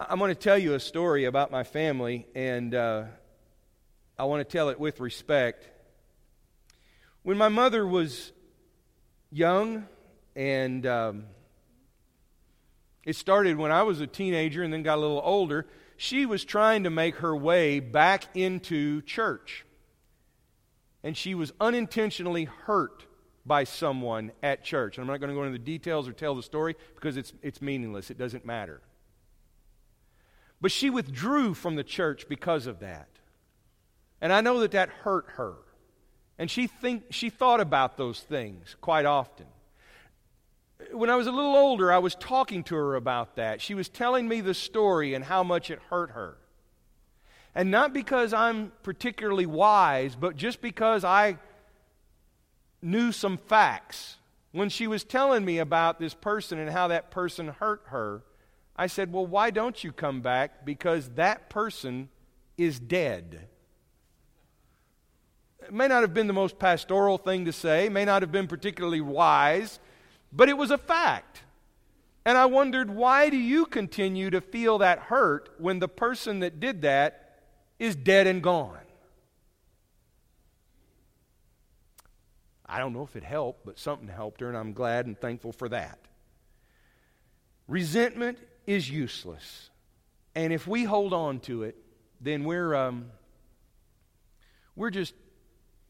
I'm 0.00 0.18
going 0.18 0.32
to 0.32 0.40
tell 0.40 0.58
you 0.58 0.74
a 0.74 0.80
story 0.80 1.24
about 1.24 1.50
my 1.50 1.64
family, 1.64 2.28
and 2.32 2.72
uh, 2.72 3.04
I 4.16 4.24
want 4.24 4.48
to 4.48 4.52
tell 4.52 4.68
it 4.68 4.78
with 4.78 5.00
respect. 5.00 5.68
When 7.24 7.36
my 7.36 7.48
mother 7.48 7.84
was 7.84 8.30
young, 9.32 9.86
and 10.36 10.86
um, 10.86 11.24
it 13.04 13.16
started 13.16 13.56
when 13.56 13.72
I 13.72 13.82
was 13.82 14.00
a 14.00 14.06
teenager 14.06 14.62
and 14.62 14.72
then 14.72 14.84
got 14.84 14.98
a 14.98 15.00
little 15.00 15.20
older, 15.24 15.66
she 15.98 16.26
was 16.26 16.44
trying 16.44 16.84
to 16.84 16.90
make 16.90 17.16
her 17.16 17.36
way 17.36 17.80
back 17.80 18.24
into 18.36 19.02
church. 19.02 19.66
And 21.02 21.16
she 21.16 21.34
was 21.34 21.52
unintentionally 21.60 22.44
hurt 22.44 23.04
by 23.44 23.64
someone 23.64 24.30
at 24.40 24.62
church. 24.62 24.96
And 24.96 25.02
I'm 25.02 25.08
not 25.08 25.18
going 25.18 25.30
to 25.30 25.34
go 25.34 25.42
into 25.42 25.58
the 25.58 25.64
details 25.64 26.06
or 26.06 26.12
tell 26.12 26.36
the 26.36 26.42
story 26.42 26.76
because 26.94 27.16
it's, 27.16 27.32
it's 27.42 27.60
meaningless. 27.60 28.12
It 28.12 28.18
doesn't 28.18 28.46
matter. 28.46 28.80
But 30.60 30.70
she 30.70 30.88
withdrew 30.88 31.54
from 31.54 31.74
the 31.74 31.84
church 31.84 32.28
because 32.28 32.68
of 32.68 32.78
that. 32.78 33.08
And 34.20 34.32
I 34.32 34.40
know 34.40 34.60
that 34.60 34.70
that 34.72 34.90
hurt 34.90 35.26
her. 35.30 35.54
And 36.38 36.48
she, 36.48 36.68
think, 36.68 37.06
she 37.10 37.28
thought 37.28 37.60
about 37.60 37.96
those 37.96 38.20
things 38.20 38.76
quite 38.80 39.04
often 39.04 39.46
when 40.92 41.10
I 41.10 41.16
was 41.16 41.26
a 41.26 41.32
little 41.32 41.54
older, 41.54 41.92
I 41.92 41.98
was 41.98 42.14
talking 42.14 42.62
to 42.64 42.74
her 42.74 42.94
about 42.94 43.36
that. 43.36 43.60
She 43.60 43.74
was 43.74 43.88
telling 43.88 44.28
me 44.28 44.40
the 44.40 44.54
story 44.54 45.14
and 45.14 45.24
how 45.24 45.42
much 45.42 45.70
it 45.70 45.80
hurt 45.90 46.12
her. 46.12 46.38
And 47.54 47.70
not 47.70 47.92
because 47.92 48.32
I'm 48.32 48.72
particularly 48.82 49.46
wise, 49.46 50.14
but 50.14 50.36
just 50.36 50.60
because 50.60 51.04
I 51.04 51.38
knew 52.80 53.12
some 53.12 53.38
facts. 53.38 54.16
When 54.52 54.68
she 54.68 54.86
was 54.86 55.04
telling 55.04 55.44
me 55.44 55.58
about 55.58 55.98
this 55.98 56.14
person 56.14 56.58
and 56.58 56.70
how 56.70 56.88
that 56.88 57.10
person 57.10 57.48
hurt 57.48 57.82
her, 57.86 58.22
I 58.76 58.86
said, 58.86 59.12
Well, 59.12 59.26
why 59.26 59.50
don't 59.50 59.82
you 59.82 59.92
come 59.92 60.20
back? 60.20 60.64
Because 60.64 61.10
that 61.10 61.50
person 61.50 62.08
is 62.56 62.78
dead. 62.78 63.48
It 65.62 65.72
may 65.72 65.88
not 65.88 66.02
have 66.02 66.14
been 66.14 66.28
the 66.28 66.32
most 66.32 66.58
pastoral 66.58 67.18
thing 67.18 67.44
to 67.44 67.52
say, 67.52 67.88
may 67.88 68.04
not 68.04 68.22
have 68.22 68.32
been 68.32 68.46
particularly 68.46 69.00
wise, 69.00 69.80
but 70.32 70.48
it 70.48 70.56
was 70.56 70.70
a 70.70 70.78
fact. 70.78 71.42
And 72.24 72.36
I 72.36 72.46
wondered, 72.46 72.90
why 72.90 73.30
do 73.30 73.36
you 73.36 73.64
continue 73.64 74.30
to 74.30 74.40
feel 74.40 74.78
that 74.78 74.98
hurt 74.98 75.50
when 75.58 75.78
the 75.78 75.88
person 75.88 76.40
that 76.40 76.60
did 76.60 76.82
that 76.82 77.40
is 77.78 77.96
dead 77.96 78.26
and 78.26 78.42
gone? 78.42 78.78
I 82.66 82.78
don't 82.78 82.92
know 82.92 83.02
if 83.02 83.16
it 83.16 83.24
helped, 83.24 83.64
but 83.64 83.78
something 83.78 84.08
helped 84.08 84.42
her, 84.42 84.48
and 84.48 84.56
I'm 84.56 84.74
glad 84.74 85.06
and 85.06 85.18
thankful 85.18 85.52
for 85.52 85.70
that. 85.70 85.98
Resentment 87.66 88.38
is 88.66 88.90
useless. 88.90 89.70
And 90.34 90.52
if 90.52 90.66
we 90.66 90.84
hold 90.84 91.14
on 91.14 91.40
to 91.40 91.62
it, 91.62 91.76
then 92.20 92.44
we're, 92.44 92.74
um, 92.74 93.06
we're 94.76 94.90
just 94.90 95.14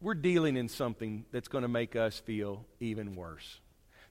we're 0.00 0.14
dealing 0.14 0.56
in 0.56 0.68
something 0.68 1.24
that's 1.32 1.48
going 1.48 1.62
to 1.62 1.68
make 1.68 1.96
us 1.96 2.20
feel 2.20 2.64
even 2.80 3.16
worse. 3.16 3.60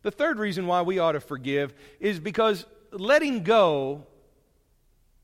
The 0.04 0.12
third 0.12 0.39
reason 0.39 0.68
why 0.68 0.82
we 0.84 1.00
ought 1.00 1.13
to 1.13 1.20
forgive 1.20 1.74
is 2.00 2.20
because 2.20 2.66
letting 2.92 3.44
go 3.44 4.06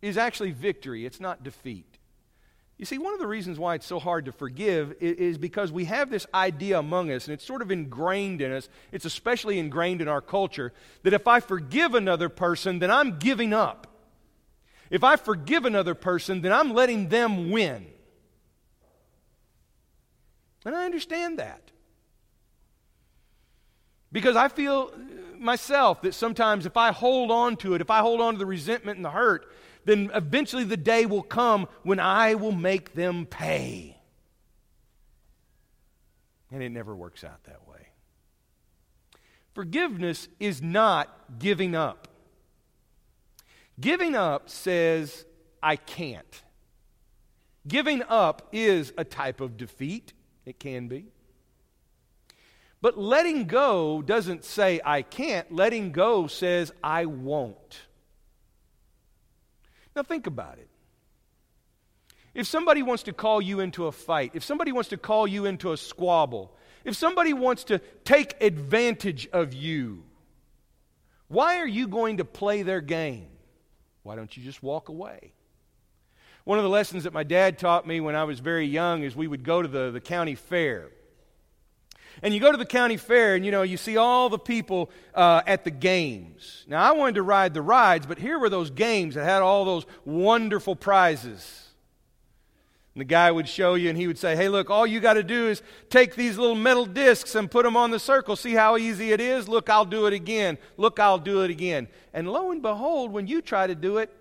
is 0.01 0.17
actually 0.17 0.51
victory, 0.51 1.05
it's 1.05 1.19
not 1.19 1.43
defeat. 1.43 1.93
You 2.77 2.85
see, 2.85 2.97
one 2.97 3.13
of 3.13 3.19
the 3.19 3.27
reasons 3.27 3.59
why 3.59 3.75
it's 3.75 3.85
so 3.85 3.99
hard 3.99 4.25
to 4.25 4.31
forgive 4.31 4.95
is, 4.99 5.37
because 5.37 5.71
we 5.71 5.85
have 5.85 6.09
this 6.09 6.25
idea 6.33 6.79
among 6.79 7.11
us, 7.11 7.27
and 7.27 7.33
it's 7.33 7.45
sort 7.45 7.61
of 7.61 7.71
ingrained 7.71 8.41
in 8.41 8.51
us. 8.51 8.67
It's 8.91 9.05
especially 9.05 9.59
ingrained 9.59 10.01
in 10.01 10.07
our 10.07 10.21
culture 10.21 10.73
that 11.03 11.13
if 11.13 11.27
I 11.27 11.39
forgive 11.39 11.93
another 11.93 12.29
person, 12.29 12.79
then 12.79 12.91
I'm 12.91 13.19
giving 13.19 13.53
up. 13.53 13.87
If 14.89 15.03
I 15.03 15.15
forgive 15.15 15.65
another 15.65 15.95
person, 15.95 16.41
then 16.41 16.51
I'm 16.51 16.73
letting 16.73 17.09
them 17.09 17.51
win. 17.51 17.85
And 20.65 20.75
I 20.75 20.85
understand 20.85 21.39
that. 21.39 21.71
Because 24.13 24.37
I 24.37 24.47
feel 24.47 24.93
myself 25.39 26.03
that 26.03 26.13
sometimes 26.13 26.65
if 26.65 26.77
I 26.77 26.91
hold 26.91 27.31
on 27.31 27.57
to 27.57 27.73
it, 27.73 27.81
if 27.81 27.89
I 27.89 27.99
hold 27.99 28.21
on 28.21 28.33
to 28.33 28.39
the 28.39 28.45
resentment 28.45 28.97
and 28.97 29.03
the 29.03 29.09
hurt, 29.09 29.51
then 29.83 30.11
eventually 30.13 30.63
the 30.63 30.77
day 30.77 31.05
will 31.05 31.23
come 31.23 31.67
when 31.81 31.99
I 31.99 32.35
will 32.35 32.53
make 32.53 32.93
them 32.93 33.25
pay. 33.25 33.97
And 36.51 36.63
it 36.63 36.69
never 36.69 36.95
works 36.95 37.23
out 37.23 37.43
that 37.45 37.67
way. 37.67 37.87
Forgiveness 39.55 40.29
is 40.39 40.61
not 40.61 41.09
giving 41.39 41.75
up. 41.75 42.07
Giving 43.79 44.15
up 44.15 44.49
says, 44.49 45.25
I 45.61 45.75
can't. 45.75 46.43
Giving 47.67 48.03
up 48.03 48.49
is 48.51 48.93
a 48.97 49.03
type 49.03 49.41
of 49.41 49.57
defeat. 49.57 50.13
It 50.45 50.59
can 50.59 50.87
be. 50.87 51.07
But 52.83 52.97
letting 52.97 53.45
go 53.45 54.01
doesn't 54.01 54.43
say, 54.43 54.81
I 54.83 55.03
can't. 55.03 55.49
Letting 55.49 55.93
go 55.93 56.27
says, 56.27 56.73
I 56.83 57.05
won't. 57.05 57.79
Now, 59.95 60.03
think 60.03 60.27
about 60.27 60.57
it. 60.57 60.67
If 62.33 62.45
somebody 62.45 62.83
wants 62.83 63.03
to 63.03 63.13
call 63.13 63.41
you 63.41 63.61
into 63.61 63.85
a 63.85 63.93
fight, 63.93 64.31
if 64.33 64.43
somebody 64.43 64.73
wants 64.73 64.89
to 64.89 64.97
call 64.97 65.25
you 65.25 65.45
into 65.45 65.71
a 65.71 65.77
squabble, 65.77 66.57
if 66.83 66.97
somebody 66.97 67.31
wants 67.31 67.63
to 67.65 67.79
take 68.03 68.35
advantage 68.43 69.29
of 69.31 69.53
you, 69.53 70.03
why 71.29 71.59
are 71.59 71.67
you 71.67 71.87
going 71.87 72.17
to 72.17 72.25
play 72.25 72.63
their 72.63 72.81
game? 72.81 73.29
Why 74.01 74.17
don't 74.17 74.35
you 74.35 74.43
just 74.43 74.61
walk 74.61 74.89
away? 74.89 75.31
One 76.43 76.57
of 76.57 76.65
the 76.65 76.69
lessons 76.69 77.05
that 77.05 77.13
my 77.13 77.23
dad 77.23 77.59
taught 77.59 77.87
me 77.87 78.01
when 78.01 78.15
I 78.15 78.25
was 78.25 78.41
very 78.41 78.65
young 78.65 79.03
is 79.03 79.15
we 79.15 79.29
would 79.29 79.45
go 79.45 79.61
to 79.61 79.69
the, 79.69 79.89
the 79.89 80.01
county 80.01 80.35
fair. 80.35 80.89
And 82.21 82.33
you 82.33 82.39
go 82.39 82.51
to 82.51 82.57
the 82.57 82.65
county 82.65 82.97
fair 82.97 83.35
and 83.35 83.45
you 83.45 83.51
know, 83.51 83.63
you 83.63 83.77
see 83.77 83.97
all 83.97 84.29
the 84.29 84.39
people 84.39 84.89
uh, 85.15 85.41
at 85.47 85.63
the 85.63 85.71
games. 85.71 86.65
Now, 86.67 86.83
I 86.83 86.91
wanted 86.91 87.15
to 87.15 87.23
ride 87.23 87.53
the 87.53 87.61
rides, 87.61 88.05
but 88.05 88.17
here 88.17 88.39
were 88.39 88.49
those 88.49 88.69
games 88.69 89.15
that 89.15 89.25
had 89.25 89.41
all 89.41 89.65
those 89.65 89.85
wonderful 90.05 90.75
prizes. 90.75 91.63
And 92.93 93.01
the 93.01 93.05
guy 93.05 93.31
would 93.31 93.49
show 93.49 93.73
you 93.73 93.89
and 93.89 93.97
he 93.97 94.05
would 94.05 94.19
say, 94.19 94.35
Hey, 94.35 94.49
look, 94.49 94.69
all 94.69 94.85
you 94.85 94.99
got 94.99 95.15
to 95.15 95.23
do 95.23 95.47
is 95.47 95.63
take 95.89 96.15
these 96.15 96.37
little 96.37 96.55
metal 96.55 96.85
discs 96.85 97.33
and 97.33 97.49
put 97.49 97.63
them 97.63 97.75
on 97.75 97.89
the 97.89 97.99
circle. 97.99 98.35
See 98.35 98.53
how 98.53 98.77
easy 98.77 99.11
it 99.11 99.19
is? 99.19 99.47
Look, 99.49 99.69
I'll 99.69 99.85
do 99.85 100.05
it 100.05 100.13
again. 100.13 100.59
Look, 100.77 100.99
I'll 100.99 101.17
do 101.17 101.41
it 101.41 101.49
again. 101.49 101.87
And 102.13 102.31
lo 102.31 102.51
and 102.51 102.61
behold, 102.61 103.11
when 103.11 103.25
you 103.25 103.41
try 103.41 103.65
to 103.65 103.75
do 103.75 103.97
it, 103.97 104.15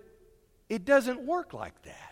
it 0.69 0.85
doesn't 0.85 1.21
work 1.21 1.53
like 1.53 1.79
that. 1.83 2.02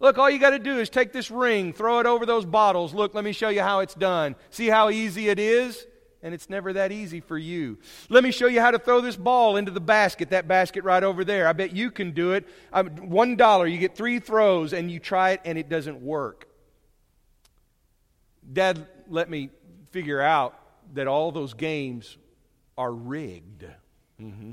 Look, 0.00 0.16
all 0.16 0.30
you 0.30 0.38
got 0.38 0.50
to 0.50 0.58
do 0.58 0.78
is 0.78 0.90
take 0.90 1.12
this 1.12 1.30
ring, 1.30 1.72
throw 1.72 1.98
it 1.98 2.06
over 2.06 2.24
those 2.24 2.44
bottles. 2.44 2.94
Look, 2.94 3.14
let 3.14 3.24
me 3.24 3.32
show 3.32 3.48
you 3.48 3.62
how 3.62 3.80
it's 3.80 3.94
done. 3.94 4.36
See 4.50 4.68
how 4.68 4.90
easy 4.90 5.28
it 5.28 5.38
is? 5.38 5.86
And 6.22 6.34
it's 6.34 6.50
never 6.50 6.72
that 6.72 6.90
easy 6.90 7.20
for 7.20 7.38
you. 7.38 7.78
Let 8.08 8.24
me 8.24 8.32
show 8.32 8.46
you 8.46 8.60
how 8.60 8.70
to 8.72 8.78
throw 8.78 9.00
this 9.00 9.16
ball 9.16 9.56
into 9.56 9.70
the 9.70 9.80
basket, 9.80 10.30
that 10.30 10.48
basket 10.48 10.84
right 10.84 11.02
over 11.02 11.24
there. 11.24 11.46
I 11.46 11.52
bet 11.52 11.74
you 11.74 11.90
can 11.90 12.10
do 12.10 12.32
it. 12.32 12.48
Um, 12.72 12.88
one 13.08 13.36
dollar, 13.36 13.66
you 13.66 13.78
get 13.78 13.96
three 13.96 14.18
throws, 14.18 14.72
and 14.72 14.90
you 14.90 14.98
try 14.98 15.30
it, 15.30 15.40
and 15.44 15.56
it 15.56 15.68
doesn't 15.68 16.00
work. 16.00 16.48
Dad 18.52 18.86
let 19.08 19.30
me 19.30 19.50
figure 19.90 20.20
out 20.20 20.58
that 20.94 21.06
all 21.06 21.30
those 21.32 21.54
games 21.54 22.16
are 22.76 22.92
rigged. 22.92 23.64
Mm-hmm. 24.20 24.52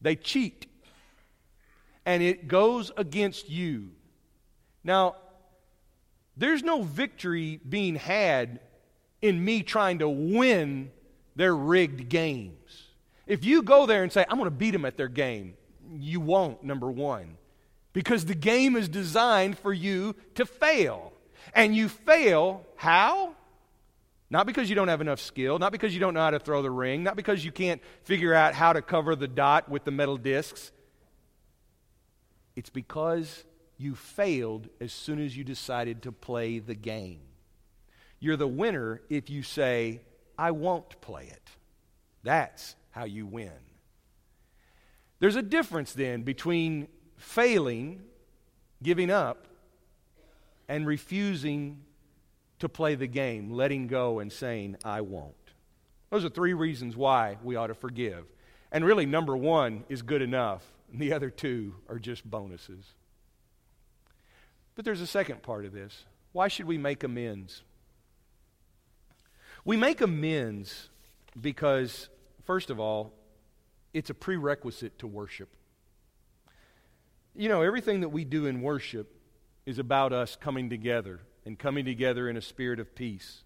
They 0.00 0.16
cheat. 0.16 0.66
And 2.04 2.22
it 2.22 2.48
goes 2.48 2.90
against 2.96 3.48
you. 3.48 3.90
Now, 4.84 5.16
there's 6.36 6.62
no 6.62 6.82
victory 6.82 7.60
being 7.66 7.96
had 7.96 8.60
in 9.22 9.42
me 9.42 9.62
trying 9.62 10.00
to 10.00 10.08
win 10.08 10.90
their 11.34 11.56
rigged 11.56 12.08
games. 12.08 12.82
If 13.26 13.44
you 13.44 13.62
go 13.62 13.86
there 13.86 14.02
and 14.02 14.12
say, 14.12 14.24
I'm 14.28 14.36
going 14.36 14.50
to 14.50 14.56
beat 14.56 14.72
them 14.72 14.84
at 14.84 14.96
their 14.96 15.08
game, 15.08 15.54
you 15.96 16.20
won't, 16.20 16.62
number 16.62 16.90
one. 16.90 17.38
Because 17.92 18.26
the 18.26 18.34
game 18.34 18.76
is 18.76 18.88
designed 18.88 19.58
for 19.58 19.72
you 19.72 20.14
to 20.34 20.44
fail. 20.44 21.12
And 21.54 21.74
you 21.74 21.88
fail, 21.88 22.66
how? 22.76 23.34
Not 24.28 24.46
because 24.46 24.68
you 24.68 24.74
don't 24.74 24.88
have 24.88 25.00
enough 25.00 25.20
skill, 25.20 25.58
not 25.58 25.72
because 25.72 25.94
you 25.94 26.00
don't 26.00 26.14
know 26.14 26.20
how 26.20 26.30
to 26.30 26.38
throw 26.38 26.60
the 26.60 26.70
ring, 26.70 27.02
not 27.02 27.16
because 27.16 27.44
you 27.44 27.52
can't 27.52 27.80
figure 28.02 28.34
out 28.34 28.54
how 28.54 28.72
to 28.72 28.82
cover 28.82 29.14
the 29.14 29.28
dot 29.28 29.68
with 29.68 29.84
the 29.84 29.90
metal 29.90 30.16
discs. 30.16 30.72
It's 32.56 32.70
because 32.70 33.44
you 33.78 33.94
failed 33.94 34.68
as 34.80 34.92
soon 34.92 35.18
as 35.18 35.36
you 35.36 35.44
decided 35.44 36.02
to 36.02 36.12
play 36.12 36.58
the 36.58 36.74
game. 36.74 37.20
You're 38.20 38.36
the 38.36 38.48
winner 38.48 39.02
if 39.08 39.28
you 39.28 39.42
say, 39.42 40.00
I 40.38 40.50
won't 40.52 41.00
play 41.00 41.24
it. 41.24 41.50
That's 42.22 42.76
how 42.90 43.04
you 43.04 43.26
win. 43.26 43.52
There's 45.18 45.36
a 45.36 45.42
difference 45.42 45.92
then 45.92 46.22
between 46.22 46.88
failing, 47.16 48.02
giving 48.82 49.10
up, 49.10 49.46
and 50.68 50.86
refusing 50.86 51.82
to 52.58 52.68
play 52.68 52.94
the 52.94 53.06
game, 53.06 53.50
letting 53.50 53.86
go 53.86 54.20
and 54.20 54.32
saying, 54.32 54.76
I 54.84 55.02
won't. 55.02 55.34
Those 56.10 56.24
are 56.24 56.30
three 56.30 56.54
reasons 56.54 56.96
why 56.96 57.38
we 57.42 57.56
ought 57.56 57.66
to 57.66 57.74
forgive. 57.74 58.24
And 58.72 58.84
really, 58.84 59.06
number 59.06 59.36
one 59.36 59.84
is 59.88 60.02
good 60.02 60.22
enough, 60.22 60.64
and 60.90 61.00
the 61.00 61.12
other 61.12 61.30
two 61.30 61.74
are 61.88 61.98
just 61.98 62.28
bonuses. 62.28 62.94
But 64.74 64.84
there's 64.84 65.00
a 65.00 65.06
second 65.06 65.42
part 65.42 65.64
of 65.64 65.72
this. 65.72 66.04
Why 66.32 66.48
should 66.48 66.66
we 66.66 66.78
make 66.78 67.04
amends? 67.04 67.62
We 69.64 69.76
make 69.76 70.00
amends 70.00 70.90
because, 71.40 72.08
first 72.44 72.70
of 72.70 72.80
all, 72.80 73.12
it's 73.92 74.10
a 74.10 74.14
prerequisite 74.14 74.98
to 74.98 75.06
worship. 75.06 75.48
You 77.36 77.48
know, 77.48 77.62
everything 77.62 78.00
that 78.00 78.10
we 78.10 78.24
do 78.24 78.46
in 78.46 78.62
worship 78.62 79.14
is 79.64 79.78
about 79.78 80.12
us 80.12 80.36
coming 80.36 80.68
together 80.68 81.20
and 81.46 81.58
coming 81.58 81.84
together 81.84 82.28
in 82.28 82.36
a 82.36 82.42
spirit 82.42 82.80
of 82.80 82.94
peace. 82.94 83.42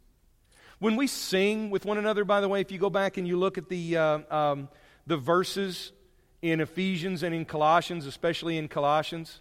When 0.79 0.97
we 0.97 1.07
sing 1.07 1.71
with 1.71 1.85
one 1.85 1.99
another, 1.99 2.25
by 2.25 2.41
the 2.41 2.49
way, 2.49 2.61
if 2.61 2.71
you 2.71 2.79
go 2.79 2.91
back 2.91 3.17
and 3.17 3.27
you 3.27 3.37
look 3.37 3.59
at 3.59 3.69
the, 3.69 3.97
uh, 3.97 4.19
um, 4.31 4.69
the 5.07 5.17
verses 5.17 5.93
in 6.41 6.61
Ephesians 6.61 7.23
and 7.23 7.35
in 7.35 7.45
Colossians, 7.45 8.07
especially 8.07 8.57
in 8.59 8.69
Colossians, 8.69 9.41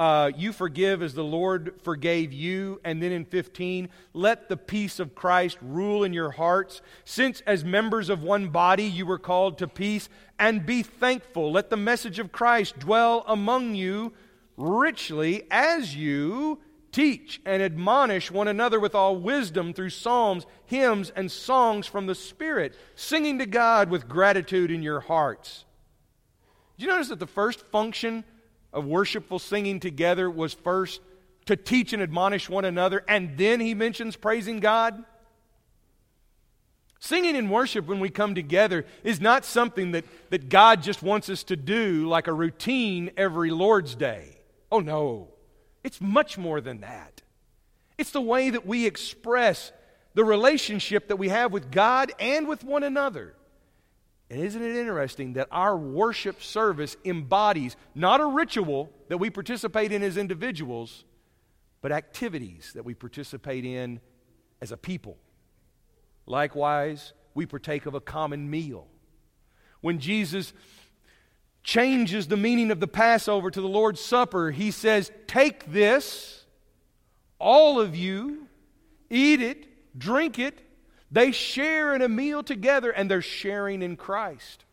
uh, 0.00 0.30
you 0.34 0.50
forgive 0.50 1.02
as 1.02 1.12
the 1.12 1.22
Lord 1.22 1.74
forgave 1.82 2.32
you. 2.32 2.80
And 2.84 3.02
then 3.02 3.12
in 3.12 3.26
15, 3.26 3.90
let 4.14 4.48
the 4.48 4.56
peace 4.56 4.98
of 4.98 5.14
Christ 5.14 5.58
rule 5.60 6.04
in 6.04 6.14
your 6.14 6.30
hearts, 6.30 6.80
since 7.04 7.42
as 7.42 7.66
members 7.66 8.08
of 8.08 8.22
one 8.22 8.48
body 8.48 8.84
you 8.84 9.04
were 9.04 9.18
called 9.18 9.58
to 9.58 9.68
peace, 9.68 10.08
and 10.38 10.64
be 10.64 10.82
thankful. 10.82 11.52
Let 11.52 11.68
the 11.68 11.76
message 11.76 12.18
of 12.18 12.32
Christ 12.32 12.78
dwell 12.78 13.24
among 13.26 13.74
you 13.74 14.14
richly 14.56 15.42
as 15.50 15.94
you 15.94 16.60
teach 16.92 17.42
and 17.44 17.62
admonish 17.62 18.30
one 18.30 18.48
another 18.48 18.80
with 18.80 18.94
all 18.94 19.16
wisdom 19.16 19.74
through 19.74 19.90
psalms, 19.90 20.46
hymns, 20.64 21.12
and 21.14 21.30
songs 21.30 21.86
from 21.86 22.06
the 22.06 22.14
Spirit, 22.14 22.74
singing 22.94 23.38
to 23.38 23.44
God 23.44 23.90
with 23.90 24.08
gratitude 24.08 24.70
in 24.70 24.82
your 24.82 25.00
hearts 25.00 25.66
Do 26.78 26.86
you 26.86 26.90
notice 26.90 27.08
that 27.08 27.18
the 27.18 27.26
first 27.26 27.60
function 27.66 28.24
of 28.72 28.84
worshipful 28.84 29.38
singing 29.38 29.80
together 29.80 30.30
was 30.30 30.54
first 30.54 31.00
to 31.46 31.56
teach 31.56 31.92
and 31.92 32.02
admonish 32.02 32.48
one 32.48 32.64
another, 32.64 33.04
and 33.08 33.36
then 33.36 33.60
he 33.60 33.74
mentions 33.74 34.16
praising 34.16 34.60
God? 34.60 35.04
Singing 37.00 37.34
in 37.34 37.48
worship 37.48 37.86
when 37.86 37.98
we 37.98 38.10
come 38.10 38.34
together 38.34 38.84
is 39.02 39.20
not 39.20 39.46
something 39.46 39.92
that, 39.92 40.04
that 40.28 40.50
God 40.50 40.82
just 40.82 41.02
wants 41.02 41.30
us 41.30 41.42
to 41.44 41.56
do 41.56 42.06
like 42.06 42.26
a 42.26 42.32
routine 42.32 43.10
every 43.16 43.50
Lord's 43.50 43.94
Day. 43.94 44.36
Oh, 44.70 44.80
no. 44.80 45.28
It's 45.82 46.00
much 46.00 46.36
more 46.36 46.60
than 46.60 46.82
that. 46.82 47.22
It's 47.96 48.10
the 48.10 48.20
way 48.20 48.50
that 48.50 48.66
we 48.66 48.86
express 48.86 49.72
the 50.14 50.24
relationship 50.24 51.08
that 51.08 51.16
we 51.16 51.30
have 51.30 51.52
with 51.52 51.70
God 51.70 52.12
and 52.20 52.46
with 52.46 52.64
one 52.64 52.82
another. 52.82 53.34
And 54.30 54.40
isn't 54.40 54.62
it 54.62 54.76
interesting 54.76 55.32
that 55.32 55.48
our 55.50 55.76
worship 55.76 56.40
service 56.40 56.96
embodies 57.04 57.76
not 57.96 58.20
a 58.20 58.26
ritual 58.26 58.90
that 59.08 59.18
we 59.18 59.28
participate 59.28 59.90
in 59.90 60.04
as 60.04 60.16
individuals, 60.16 61.04
but 61.80 61.90
activities 61.90 62.70
that 62.74 62.84
we 62.84 62.94
participate 62.94 63.64
in 63.64 64.00
as 64.62 64.70
a 64.70 64.76
people? 64.76 65.18
Likewise, 66.26 67.12
we 67.34 67.44
partake 67.44 67.86
of 67.86 67.94
a 67.94 68.00
common 68.00 68.48
meal. 68.48 68.86
When 69.80 69.98
Jesus 69.98 70.52
changes 71.64 72.28
the 72.28 72.36
meaning 72.36 72.70
of 72.70 72.78
the 72.78 72.86
Passover 72.86 73.50
to 73.50 73.60
the 73.60 73.68
Lord's 73.68 74.00
Supper, 74.00 74.52
he 74.52 74.70
says, 74.70 75.10
Take 75.26 75.72
this, 75.72 76.44
all 77.40 77.80
of 77.80 77.96
you, 77.96 78.46
eat 79.08 79.42
it, 79.42 79.98
drink 79.98 80.38
it. 80.38 80.60
They 81.10 81.32
share 81.32 81.94
in 81.94 82.02
a 82.02 82.08
meal 82.08 82.42
together 82.42 82.90
and 82.90 83.10
they're 83.10 83.22
sharing 83.22 83.82
in 83.82 83.96
Christ. 83.96 84.64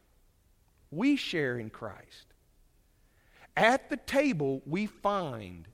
We 0.91 1.15
share 1.15 1.57
in 1.57 1.69
Christ. 1.69 2.27
At 3.55 3.89
the 3.89 3.97
table, 3.97 4.61
we 4.65 4.85
find 4.85 5.67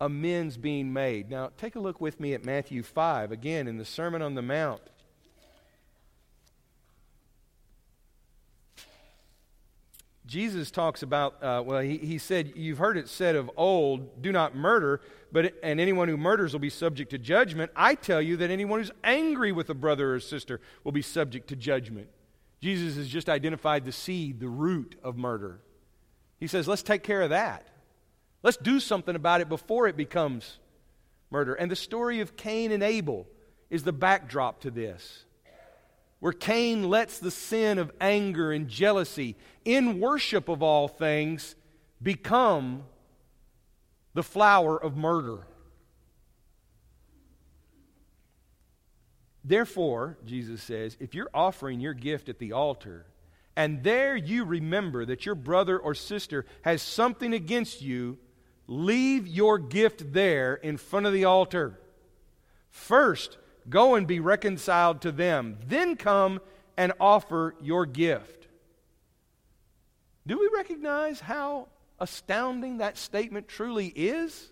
amends 0.00 0.56
being 0.56 0.92
made. 0.92 1.28
Now, 1.28 1.50
take 1.58 1.74
a 1.74 1.80
look 1.80 2.00
with 2.00 2.20
me 2.20 2.32
at 2.34 2.44
Matthew 2.44 2.82
5, 2.82 3.32
again, 3.32 3.66
in 3.66 3.78
the 3.78 3.84
Sermon 3.84 4.22
on 4.22 4.34
the 4.34 4.42
Mount. 4.42 4.80
Jesus 10.26 10.70
talks 10.70 11.02
about, 11.02 11.42
uh, 11.42 11.62
well, 11.64 11.80
he, 11.80 11.98
he 11.98 12.18
said, 12.18 12.52
You've 12.54 12.78
heard 12.78 12.96
it 12.96 13.08
said 13.08 13.36
of 13.36 13.50
old, 13.56 14.22
do 14.22 14.32
not 14.32 14.54
murder, 14.54 15.00
but, 15.32 15.54
and 15.62 15.80
anyone 15.80 16.08
who 16.08 16.16
murders 16.16 16.52
will 16.52 16.60
be 16.60 16.70
subject 16.70 17.10
to 17.10 17.18
judgment. 17.18 17.70
I 17.74 17.94
tell 17.94 18.20
you 18.20 18.36
that 18.38 18.50
anyone 18.50 18.80
who's 18.80 18.92
angry 19.02 19.52
with 19.52 19.70
a 19.70 19.74
brother 19.74 20.14
or 20.14 20.20
sister 20.20 20.60
will 20.84 20.92
be 20.92 21.02
subject 21.02 21.48
to 21.48 21.56
judgment. 21.56 22.08
Jesus 22.60 22.96
has 22.96 23.08
just 23.08 23.28
identified 23.28 23.84
the 23.84 23.92
seed, 23.92 24.38
the 24.40 24.48
root 24.48 24.94
of 25.02 25.16
murder. 25.16 25.60
He 26.38 26.46
says, 26.46 26.68
Let's 26.68 26.82
take 26.82 27.02
care 27.02 27.22
of 27.22 27.30
that. 27.30 27.66
Let's 28.42 28.56
do 28.56 28.80
something 28.80 29.16
about 29.16 29.40
it 29.40 29.48
before 29.48 29.86
it 29.86 29.96
becomes 29.96 30.58
murder. 31.30 31.54
And 31.54 31.70
the 31.70 31.76
story 31.76 32.20
of 32.20 32.36
Cain 32.36 32.72
and 32.72 32.82
Abel 32.82 33.26
is 33.68 33.82
the 33.82 33.92
backdrop 33.92 34.60
to 34.62 34.70
this, 34.70 35.24
where 36.20 36.32
Cain 36.32 36.88
lets 36.88 37.18
the 37.18 37.30
sin 37.30 37.78
of 37.78 37.92
anger 38.00 38.52
and 38.52 38.68
jealousy, 38.68 39.36
in 39.64 40.00
worship 40.00 40.48
of 40.48 40.62
all 40.62 40.88
things, 40.88 41.54
become 42.02 42.84
the 44.14 44.22
flower 44.22 44.80
of 44.80 44.96
murder. 44.96 45.46
Therefore, 49.42 50.18
Jesus 50.24 50.62
says, 50.62 50.96
if 51.00 51.14
you're 51.14 51.30
offering 51.32 51.80
your 51.80 51.94
gift 51.94 52.28
at 52.28 52.38
the 52.38 52.52
altar, 52.52 53.06
and 53.56 53.82
there 53.82 54.14
you 54.14 54.44
remember 54.44 55.06
that 55.06 55.26
your 55.26 55.34
brother 55.34 55.78
or 55.78 55.94
sister 55.94 56.44
has 56.62 56.82
something 56.82 57.32
against 57.32 57.82
you, 57.82 58.18
Leave 58.70 59.26
your 59.26 59.58
gift 59.58 60.12
there 60.12 60.54
in 60.54 60.76
front 60.76 61.04
of 61.04 61.12
the 61.12 61.24
altar. 61.24 61.76
First, 62.68 63.36
go 63.70 63.94
and 63.94 64.06
be 64.06 64.20
reconciled 64.20 65.00
to 65.02 65.12
them. 65.12 65.56
Then 65.66 65.96
come 65.96 66.40
and 66.76 66.92
offer 67.00 67.54
your 67.62 67.86
gift. 67.86 68.48
Do 70.26 70.38
we 70.38 70.50
recognize 70.52 71.20
how 71.20 71.68
astounding 71.98 72.78
that 72.78 72.98
statement 72.98 73.48
truly 73.48 73.86
is? 73.86 74.50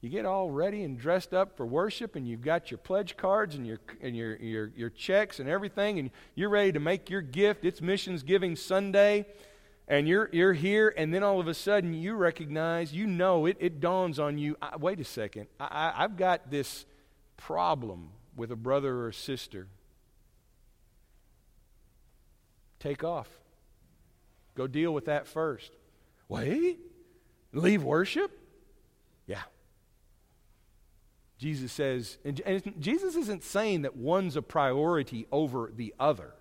You 0.00 0.10
get 0.10 0.26
all 0.26 0.50
ready 0.50 0.82
and 0.82 0.98
dressed 0.98 1.32
up 1.32 1.56
for 1.56 1.64
worship, 1.64 2.14
and 2.14 2.28
you've 2.28 2.42
got 2.42 2.70
your 2.70 2.76
pledge 2.76 3.16
cards 3.16 3.54
and 3.54 3.66
your, 3.66 3.78
and 4.02 4.14
your, 4.14 4.36
your, 4.36 4.70
your 4.76 4.90
checks 4.90 5.40
and 5.40 5.48
everything, 5.48 5.98
and 5.98 6.10
you're 6.34 6.50
ready 6.50 6.72
to 6.72 6.80
make 6.80 7.08
your 7.08 7.22
gift. 7.22 7.64
It's 7.64 7.80
Missions 7.80 8.22
Giving 8.22 8.54
Sunday 8.54 9.24
and 9.86 10.08
you're, 10.08 10.30
you're 10.32 10.52
here, 10.54 10.94
and 10.96 11.12
then 11.12 11.22
all 11.22 11.40
of 11.40 11.48
a 11.48 11.54
sudden 11.54 11.92
you 11.92 12.14
recognize, 12.14 12.92
you 12.92 13.06
know, 13.06 13.46
it, 13.46 13.56
it 13.60 13.80
dawns 13.80 14.18
on 14.18 14.38
you 14.38 14.56
I, 14.62 14.76
wait 14.76 15.00
a 15.00 15.04
second, 15.04 15.46
I, 15.60 15.92
I've 15.96 16.16
got 16.16 16.50
this 16.50 16.86
problem 17.36 18.10
with 18.36 18.50
a 18.50 18.56
brother 18.56 18.94
or 18.94 19.08
a 19.08 19.14
sister. 19.14 19.68
Take 22.80 23.04
off. 23.04 23.28
Go 24.54 24.66
deal 24.66 24.92
with 24.92 25.06
that 25.06 25.26
first. 25.26 25.72
Wait? 26.28 26.78
Leave 27.52 27.82
worship? 27.82 28.30
Yeah. 29.26 29.42
Jesus 31.38 31.72
says, 31.72 32.18
and, 32.24 32.40
and 32.46 32.74
Jesus 32.80 33.16
isn't 33.16 33.42
saying 33.42 33.82
that 33.82 33.96
one's 33.96 34.36
a 34.36 34.42
priority 34.42 35.26
over 35.30 35.70
the 35.74 35.94
other. 35.98 36.32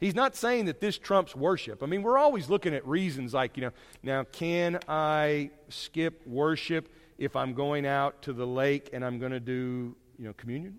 He's 0.00 0.14
not 0.14 0.34
saying 0.34 0.64
that 0.64 0.80
this 0.80 0.96
trumps 0.96 1.36
worship. 1.36 1.82
I 1.82 1.86
mean, 1.86 2.02
we're 2.02 2.16
always 2.16 2.48
looking 2.48 2.74
at 2.74 2.86
reasons 2.86 3.34
like, 3.34 3.58
you 3.58 3.64
know, 3.64 3.72
now 4.02 4.24
can 4.24 4.80
I 4.88 5.50
skip 5.68 6.26
worship 6.26 6.88
if 7.18 7.36
I'm 7.36 7.52
going 7.52 7.84
out 7.84 8.22
to 8.22 8.32
the 8.32 8.46
lake 8.46 8.88
and 8.94 9.04
I'm 9.04 9.18
going 9.18 9.32
to 9.32 9.40
do, 9.40 9.94
you 10.18 10.24
know, 10.24 10.32
communion? 10.32 10.78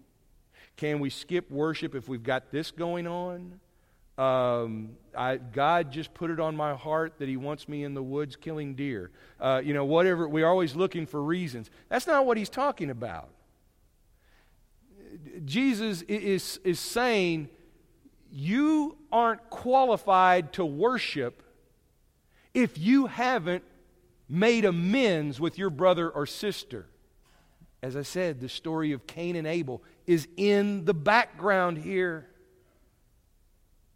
Can 0.75 0.99
we 0.99 1.11
skip 1.11 1.51
worship 1.51 1.93
if 1.93 2.09
we've 2.09 2.23
got 2.23 2.51
this 2.51 2.71
going 2.71 3.05
on? 3.05 3.59
Um, 4.17 4.97
I, 5.15 5.37
God 5.37 5.91
just 5.91 6.13
put 6.15 6.31
it 6.31 6.39
on 6.39 6.55
my 6.55 6.73
heart 6.73 7.19
that 7.19 7.29
He 7.29 7.37
wants 7.37 7.69
me 7.69 7.83
in 7.83 7.93
the 7.93 8.03
woods 8.03 8.35
killing 8.35 8.73
deer. 8.73 9.11
Uh, 9.39 9.61
you 9.63 9.75
know, 9.75 9.85
whatever. 9.85 10.27
We're 10.27 10.47
always 10.47 10.75
looking 10.75 11.05
for 11.05 11.21
reasons. 11.21 11.69
That's 11.89 12.07
not 12.07 12.25
what 12.25 12.37
He's 12.37 12.49
talking 12.49 12.89
about. 12.89 13.29
Jesus 15.45 16.01
is, 16.03 16.59
is 16.63 16.79
saying, 16.79 17.49
you 18.31 18.97
aren't 19.11 19.49
qualified 19.49 20.53
to 20.53 20.65
worship 20.65 21.43
if 22.53 22.77
you 22.77 23.07
haven't 23.07 23.63
made 24.29 24.65
amends 24.65 25.39
with 25.39 25.57
your 25.57 25.69
brother 25.69 26.09
or 26.09 26.25
sister. 26.25 26.87
As 27.83 27.95
I 27.95 28.03
said, 28.03 28.39
the 28.39 28.49
story 28.49 28.91
of 28.91 29.07
Cain 29.07 29.35
and 29.35 29.47
Abel 29.47 29.83
is 30.07 30.27
in 30.37 30.85
the 30.85 30.93
background 30.93 31.77
here. 31.79 32.27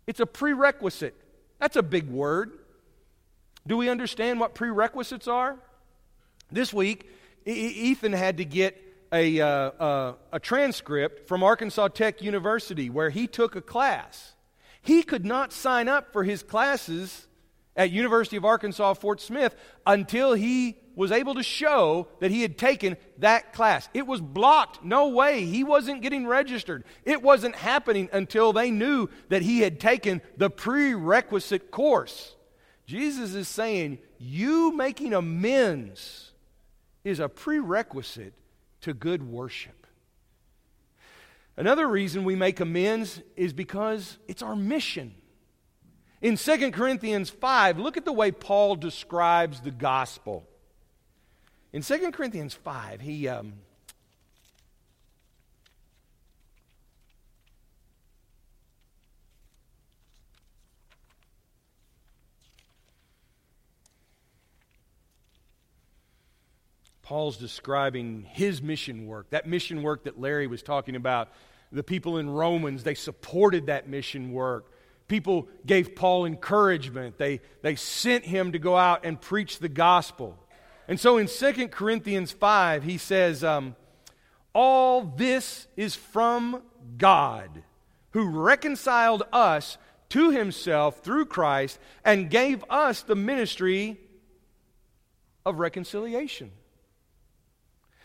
It's 0.08 0.20
a 0.20 0.26
prerequisite. 0.26 1.16
That's 1.60 1.76
a 1.76 1.84
big 1.84 2.10
word. 2.10 2.52
Do 3.66 3.78
we 3.78 3.90
understand 3.90 4.40
what 4.40 4.54
prerequisites 4.54 5.28
are? 5.28 5.58
This 6.52 6.74
week, 6.74 7.10
Ethan 7.46 8.14
had 8.14 8.38
to 8.38 8.46
get 8.46 8.82
a, 9.16 9.40
uh, 9.40 9.48
uh, 9.48 10.14
a 10.34 10.40
transcript 10.40 11.28
from 11.28 11.42
Arkansas 11.42 11.88
Tech 11.90 12.22
University 12.22 12.90
where 12.90 13.10
he 13.10 13.28
took 13.28 13.56
a 13.56 13.62
class. 13.62 14.34
He 14.82 15.04
could 15.04 15.26
not 15.26 15.54
sign 15.54 15.88
up 15.88 16.12
for 16.12 16.24
his 16.24 16.44
classes 16.44 17.28
at 17.78 17.92
University 17.92 18.36
of 18.36 18.46
Arkansas 18.46 18.94
Fort 18.96 19.22
Smith 19.22 19.56
until 19.88 20.34
he 20.34 20.78
was 20.96 21.12
able 21.12 21.36
to 21.36 21.44
show 21.44 22.08
that 22.20 22.32
he 22.32 22.42
had 22.42 22.58
taken 22.58 22.98
that 23.18 23.54
class. 23.54 23.90
It 23.94 24.06
was 24.06 24.22
blocked. 24.22 24.84
No 24.84 25.10
way. 25.10 25.46
He 25.46 25.64
wasn't 25.64 26.02
getting 26.02 26.28
registered. 26.28 26.84
It 27.06 27.22
wasn't 27.22 27.56
happening 27.56 28.10
until 28.12 28.54
they 28.54 28.70
knew 28.70 29.10
that 29.30 29.42
he 29.42 29.62
had 29.62 29.80
taken 29.80 30.22
the 30.38 30.50
prerequisite 30.50 31.72
course. 31.72 32.36
Jesus 32.86 33.34
is 33.34 33.48
saying, 33.48 33.98
you 34.20 34.72
making 34.74 35.14
amends 35.14 36.32
is 37.04 37.20
a 37.20 37.30
prerequisite 37.30 38.34
to 38.86 38.94
good 38.94 39.28
worship. 39.28 39.88
Another 41.58 41.88
reason 41.88 42.24
we 42.24 42.36
make 42.36 42.60
amends 42.60 43.20
is 43.36 43.52
because 43.52 44.20
it's 44.28 44.44
our 44.44 44.56
mission. 44.56 45.16
In 46.22 46.38
2 46.38 46.70
Corinthians 46.72 47.32
5, 47.32 47.80
look 47.80 47.98
at 47.98 48.06
the 48.06 48.14
way 48.14 48.32
Paul 48.32 48.76
describes 48.76 49.62
the 49.62 49.72
gospel. 49.72 50.48
In 51.74 51.82
2 51.82 52.12
Corinthians 52.12 52.54
5, 52.54 53.02
he, 53.02 53.28
um, 53.28 53.54
Paul's 67.06 67.38
describing 67.38 68.26
his 68.32 68.64
mission 68.64 69.06
work, 69.06 69.30
that 69.30 69.46
mission 69.46 69.84
work 69.84 70.06
that 70.06 70.20
Larry 70.20 70.48
was 70.48 70.64
talking 70.64 70.96
about 70.96 71.30
the 71.72 71.84
people 71.84 72.18
in 72.18 72.28
Romans, 72.28 72.84
they 72.84 72.96
supported 72.96 73.68
that 73.68 73.88
mission 73.88 74.32
work. 74.32 74.72
People 75.08 75.48
gave 75.68 75.96
Paul 75.96 76.26
encouragement. 76.26 77.20
They, 77.20 77.42
they 77.62 77.76
sent 77.76 78.26
him 78.26 78.54
to 78.54 78.60
go 78.60 78.76
out 78.76 79.06
and 79.06 79.22
preach 79.22 79.60
the 79.60 79.70
gospel. 79.70 80.36
And 80.88 81.00
so 81.00 81.18
in 81.18 81.28
2 81.28 81.68
Corinthians 81.68 82.32
5, 82.32 82.82
he 82.82 82.98
says, 82.98 83.44
um, 83.44 83.76
All 84.54 85.04
this 85.04 85.68
is 85.78 85.94
from 85.94 86.64
God, 86.98 87.62
who 88.12 88.30
reconciled 88.30 89.22
us 89.32 89.78
to 90.10 90.32
himself 90.32 91.02
through 91.04 91.28
Christ 91.28 91.78
and 92.04 92.32
gave 92.32 92.66
us 92.68 93.04
the 93.04 93.16
ministry 93.16 94.00
of 95.46 95.60
reconciliation 95.60 96.52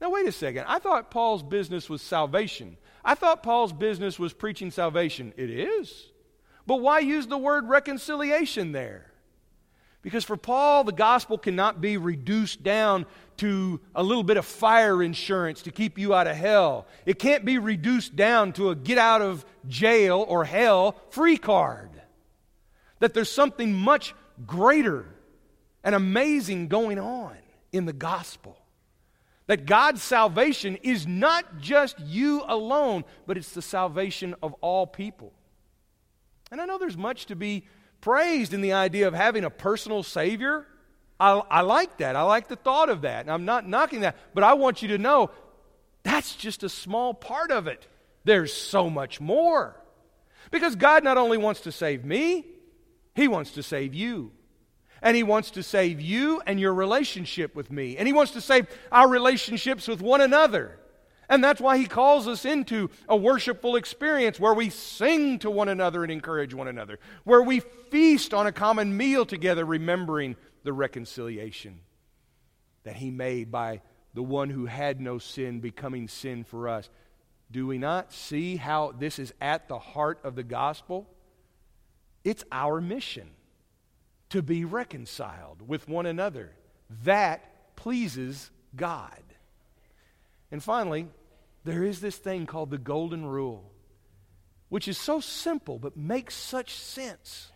Now, 0.00 0.10
wait 0.10 0.26
a 0.26 0.32
second. 0.32 0.64
I 0.66 0.78
thought 0.78 1.10
Paul's 1.10 1.42
business 1.42 1.90
was 1.90 2.00
salvation. 2.00 2.76
I 3.04 3.14
thought 3.14 3.42
Paul's 3.42 3.72
business 3.72 4.18
was 4.18 4.32
preaching 4.32 4.70
salvation. 4.70 5.32
It 5.36 5.50
is. 5.50 6.06
But 6.66 6.76
why 6.76 7.00
use 7.00 7.26
the 7.26 7.38
word 7.38 7.68
reconciliation 7.68 8.72
there? 8.72 9.10
Because 10.02 10.24
for 10.24 10.36
Paul, 10.36 10.84
the 10.84 10.92
gospel 10.92 11.36
cannot 11.36 11.80
be 11.80 11.98
reduced 11.98 12.62
down 12.62 13.04
to 13.38 13.80
a 13.94 14.02
little 14.02 14.22
bit 14.22 14.38
of 14.38 14.46
fire 14.46 15.02
insurance 15.02 15.62
to 15.62 15.70
keep 15.70 15.98
you 15.98 16.14
out 16.14 16.26
of 16.26 16.36
hell. 16.36 16.86
It 17.04 17.18
can't 17.18 17.44
be 17.44 17.58
reduced 17.58 18.16
down 18.16 18.52
to 18.54 18.70
a 18.70 18.74
get 18.74 18.98
out 18.98 19.20
of 19.20 19.44
jail 19.68 20.24
or 20.26 20.44
hell 20.44 20.96
free 21.10 21.36
card. 21.36 21.90
That 23.00 23.12
there's 23.12 23.30
something 23.30 23.74
much 23.74 24.14
greater 24.46 25.06
and 25.84 25.94
amazing 25.94 26.68
going 26.68 26.98
on 26.98 27.36
in 27.72 27.84
the 27.84 27.92
gospel. 27.92 28.59
That 29.50 29.66
God's 29.66 30.00
salvation 30.00 30.76
is 30.76 31.08
not 31.08 31.58
just 31.58 31.98
you 31.98 32.44
alone, 32.46 33.02
but 33.26 33.36
it's 33.36 33.50
the 33.50 33.60
salvation 33.60 34.36
of 34.44 34.52
all 34.60 34.86
people. 34.86 35.32
And 36.52 36.60
I 36.60 36.66
know 36.66 36.78
there's 36.78 36.96
much 36.96 37.26
to 37.26 37.34
be 37.34 37.66
praised 38.00 38.54
in 38.54 38.60
the 38.60 38.74
idea 38.74 39.08
of 39.08 39.14
having 39.14 39.42
a 39.42 39.50
personal 39.50 40.04
Savior. 40.04 40.68
I, 41.18 41.32
I 41.50 41.60
like 41.62 41.98
that. 41.98 42.14
I 42.14 42.22
like 42.22 42.46
the 42.46 42.54
thought 42.54 42.90
of 42.90 43.02
that. 43.02 43.22
And 43.22 43.30
I'm 43.32 43.44
not 43.44 43.66
knocking 43.66 44.02
that. 44.02 44.16
But 44.34 44.44
I 44.44 44.52
want 44.52 44.82
you 44.82 44.88
to 44.90 44.98
know 44.98 45.32
that's 46.04 46.36
just 46.36 46.62
a 46.62 46.68
small 46.68 47.12
part 47.12 47.50
of 47.50 47.66
it. 47.66 47.88
There's 48.22 48.52
so 48.52 48.88
much 48.88 49.20
more. 49.20 49.74
Because 50.52 50.76
God 50.76 51.02
not 51.02 51.18
only 51.18 51.38
wants 51.38 51.62
to 51.62 51.72
save 51.72 52.04
me, 52.04 52.46
He 53.16 53.26
wants 53.26 53.50
to 53.54 53.64
save 53.64 53.94
you. 53.94 54.30
And 55.02 55.16
He 55.16 55.22
wants 55.22 55.50
to 55.52 55.62
save 55.62 56.00
you 56.00 56.42
and 56.46 56.60
your 56.60 56.74
relationship 56.74 57.54
with 57.54 57.70
me. 57.70 57.96
And 57.96 58.06
He 58.06 58.12
wants 58.12 58.32
to 58.32 58.40
save 58.40 58.66
our 58.92 59.08
relationships 59.08 59.88
with 59.88 60.02
one 60.02 60.20
another. 60.20 60.78
And 61.28 61.44
that's 61.44 61.60
why 61.60 61.78
He 61.78 61.86
calls 61.86 62.26
us 62.26 62.44
into 62.44 62.90
a 63.08 63.16
worshipful 63.16 63.76
experience 63.76 64.40
where 64.40 64.52
we 64.52 64.68
sing 64.68 65.38
to 65.38 65.50
one 65.50 65.68
another 65.68 66.02
and 66.02 66.12
encourage 66.12 66.52
one 66.52 66.68
another, 66.68 66.98
where 67.24 67.42
we 67.42 67.60
feast 67.60 68.34
on 68.34 68.46
a 68.46 68.52
common 68.52 68.96
meal 68.96 69.24
together, 69.24 69.64
remembering 69.64 70.36
the 70.64 70.72
reconciliation 70.72 71.80
that 72.82 72.96
He 72.96 73.10
made 73.10 73.50
by 73.50 73.80
the 74.12 74.22
one 74.22 74.50
who 74.50 74.66
had 74.66 75.00
no 75.00 75.18
sin 75.18 75.60
becoming 75.60 76.08
sin 76.08 76.44
for 76.44 76.68
us. 76.68 76.90
Do 77.50 77.66
we 77.66 77.78
not 77.78 78.12
see 78.12 78.56
how 78.56 78.92
this 78.92 79.18
is 79.18 79.32
at 79.40 79.68
the 79.68 79.78
heart 79.78 80.20
of 80.24 80.34
the 80.34 80.42
gospel? 80.42 81.08
It's 82.24 82.44
our 82.52 82.80
mission 82.80 83.30
to 84.30 84.42
be 84.42 84.64
reconciled 84.64 85.68
with 85.68 85.88
one 85.88 86.06
another. 86.06 86.52
That 87.04 87.76
pleases 87.76 88.50
God. 88.74 89.22
And 90.50 90.62
finally, 90.62 91.08
there 91.64 91.84
is 91.84 92.00
this 92.00 92.16
thing 92.16 92.46
called 92.46 92.70
the 92.70 92.78
Golden 92.78 93.26
Rule, 93.26 93.70
which 94.68 94.88
is 94.88 94.98
so 94.98 95.20
simple 95.20 95.78
but 95.78 95.96
makes 95.96 96.34
such 96.34 96.74
sense. 96.74 97.52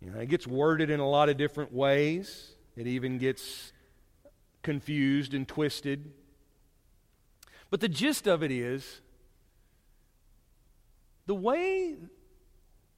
You 0.00 0.10
know, 0.10 0.18
it 0.20 0.28
gets 0.28 0.46
worded 0.46 0.90
in 0.90 1.00
a 1.00 1.08
lot 1.08 1.28
of 1.28 1.36
different 1.36 1.72
ways. 1.72 2.54
It 2.76 2.86
even 2.86 3.18
gets 3.18 3.72
confused 4.62 5.34
and 5.34 5.46
twisted. 5.46 6.12
But 7.68 7.80
the 7.80 7.88
gist 7.88 8.26
of 8.26 8.42
it 8.42 8.50
is 8.50 9.00
the 11.26 11.34
way 11.34 11.96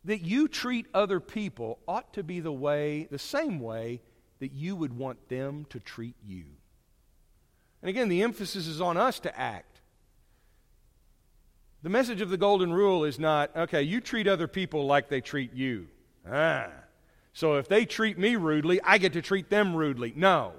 that 0.05 0.23
you 0.23 0.49
treat 0.49 0.87
other 0.93 1.21
people 1.21 1.79
ought 1.87 2.13
to 2.15 2.23
be 2.23 2.41
the 2.41 2.53
way, 2.53 3.07
the 3.11 3.19
same 3.19 3.61
way 3.61 4.01
that 4.41 4.53
you 4.53 4.75
would 4.75 4.97
want 4.97 5.29
them 5.29 5.67
to 5.71 5.79
treat 5.79 6.17
you. 6.25 6.45
And 7.81 7.89
again, 7.89 8.09
the 8.09 8.23
emphasis 8.23 8.67
is 8.67 8.81
on 8.81 8.97
us 8.97 9.21
to 9.21 9.39
act. 9.39 9.81
The 11.83 11.89
message 11.89 12.21
of 12.21 12.31
the 12.31 12.37
golden 12.37 12.73
rule 12.73 13.05
is 13.05 13.19
not, 13.19 13.55
okay, 13.57 13.83
you 13.83 14.01
treat 14.01 14.27
other 14.29 14.49
people 14.49 14.87
like 14.87 15.09
they 15.09 15.21
treat 15.21 15.53
you. 15.53 15.89
Ah. 16.29 16.69
So 17.33 17.57
if 17.57 17.69
they 17.69 17.85
treat 17.85 18.19
me 18.19 18.37
rudely, 18.37 18.81
I 18.83 18.99
get 18.99 19.15
to 19.15 19.23
treat 19.23 19.51
them 19.51 19.75
rudely. 19.75 20.13
No. 20.15 20.53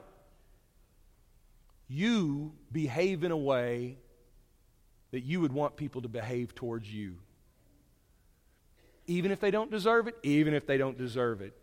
You 1.88 2.54
behave 2.72 3.24
in 3.24 3.32
a 3.32 3.38
way 3.38 3.98
that 5.12 5.22
you 5.22 5.42
would 5.42 5.54
want 5.54 5.78
people 5.78 6.02
to 6.02 6.10
behave 6.10 6.56
towards 6.56 6.92
you 6.92 7.18
even 9.08 9.32
if 9.32 9.40
they 9.40 9.52
don't 9.52 9.72
deserve 9.72 10.08
it, 10.08 10.16
even 10.24 10.54
if 10.54 10.66
they 10.66 10.78
don't 10.78 10.98
deserve 10.98 11.42
it. 11.42 11.54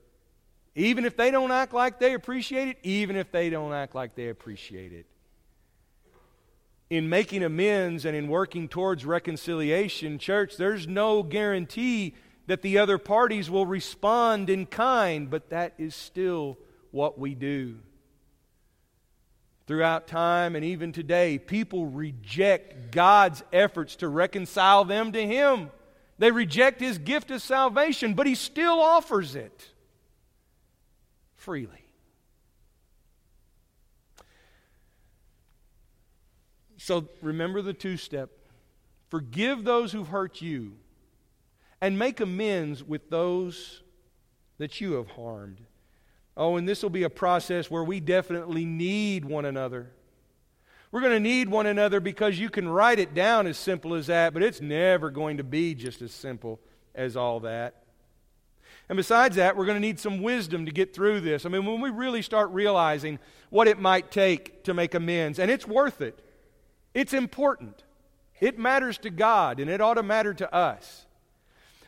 Even 0.75 1.05
if 1.05 1.17
they 1.17 1.31
don't 1.31 1.51
act 1.51 1.75
like 1.75 1.99
they 1.99 2.15
appreciate 2.15 2.69
it, 2.69 2.79
even 2.83 3.17
if 3.17 3.33
they 3.33 3.51
don't 3.51 3.73
act 3.73 3.95
like 3.95 4.15
they 4.15 4.29
appreciate 4.29 4.93
it. 4.93 5.07
In 6.89 7.09
making 7.09 7.43
amends 7.43 8.05
and 8.05 8.17
in 8.17 8.29
working 8.29 8.69
towards 8.69 9.05
reconciliation, 9.05 10.19
church, 10.19 10.57
there's 10.57 10.87
no 10.87 11.23
guarantee 11.23 12.15
that 12.47 12.63
the 12.63 12.79
other 12.79 12.99
parties 12.99 13.49
will 13.49 13.67
respond 13.67 14.51
in 14.51 14.67
kind, 14.67 15.31
but 15.31 15.51
that 15.51 15.75
is 15.79 15.95
still 15.95 16.59
what 16.91 17.19
we 17.19 17.35
do. 17.35 17.77
Throughout 19.67 20.09
time 20.09 20.57
and 20.57 20.65
even 20.65 20.91
today, 20.91 21.39
people 21.39 21.87
reject 21.87 22.91
God's 22.91 23.45
efforts 23.53 23.95
to 23.97 24.09
reconcile 24.09 24.85
them 24.85 25.13
to 25.13 25.25
Him. 25.25 25.71
They 26.21 26.31
reject 26.31 26.83
his 26.83 26.99
gift 26.99 27.31
of 27.31 27.41
salvation, 27.41 28.13
but 28.13 28.27
he 28.27 28.35
still 28.35 28.79
offers 28.79 29.35
it 29.35 29.71
freely. 31.35 31.87
So 36.77 37.09
remember 37.23 37.63
the 37.63 37.73
two 37.73 37.97
step 37.97 38.29
forgive 39.09 39.65
those 39.65 39.93
who've 39.93 40.09
hurt 40.09 40.43
you, 40.43 40.75
and 41.81 41.99
make 41.99 42.21
amends 42.21 42.85
with 42.85 43.09
those 43.09 43.83
that 44.59 44.79
you 44.79 44.93
have 44.93 45.09
harmed. 45.09 45.63
Oh, 46.37 46.57
and 46.57 46.69
this 46.69 46.83
will 46.83 46.91
be 46.91 47.05
a 47.05 47.11
process 47.11 47.71
where 47.71 47.83
we 47.83 47.99
definitely 47.99 48.67
need 48.67 49.25
one 49.25 49.47
another. 49.47 49.91
We're 50.93 51.01
going 51.01 51.13
to 51.13 51.21
need 51.21 51.49
one 51.49 51.67
another 51.67 52.01
because 52.01 52.39
you 52.39 52.51
can 52.51 52.69
write 52.69 52.99
it 52.99 53.15
down 53.15 53.47
as 53.47 53.57
simple 53.57 53.95
as 53.95 54.09
that, 54.09 54.35
but 54.35 54.43
it's 54.43 54.61
never 54.61 55.11
going 55.11 55.37
to 55.37 55.45
be 55.45 55.75
just 55.75 56.03
as 56.03 56.13
simple 56.13 56.59
as 56.95 57.17
all 57.17 57.41
that. 57.41 57.85
And 58.89 58.97
besides 58.97 59.37
that, 59.37 59.57
we're 59.57 59.67
going 59.67 59.77
to 59.77 59.81
need 59.81 60.01
some 60.01 60.21
wisdom 60.21 60.67
to 60.67 60.73
get 60.73 60.93
through 60.93 61.21
this. 61.21 61.47
I 61.47 61.49
mean, 61.49 61.65
when 61.65 61.81
we 61.81 61.91
really 61.91 62.23
start 62.23 62.51
realizing 62.51 63.21
what 63.49 63.69
it 63.69 63.79
might 63.79 64.11
take 64.11 64.65
to 64.65 64.75
make 64.75 64.95
amends, 64.95 65.39
and 65.39 65.49
it's 65.49 65.67
worth 65.67 66.01
it, 66.01 66.19
it's 66.93 67.13
important, 67.13 67.85
it 68.41 68.59
matters 68.59 68.99
to 68.99 69.11
God, 69.11 69.61
and 69.61 69.71
it 69.71 69.81
ought 69.81 69.95
to 69.95 70.03
matter 70.03 70.35
to 70.35 70.53
us. 70.53 71.07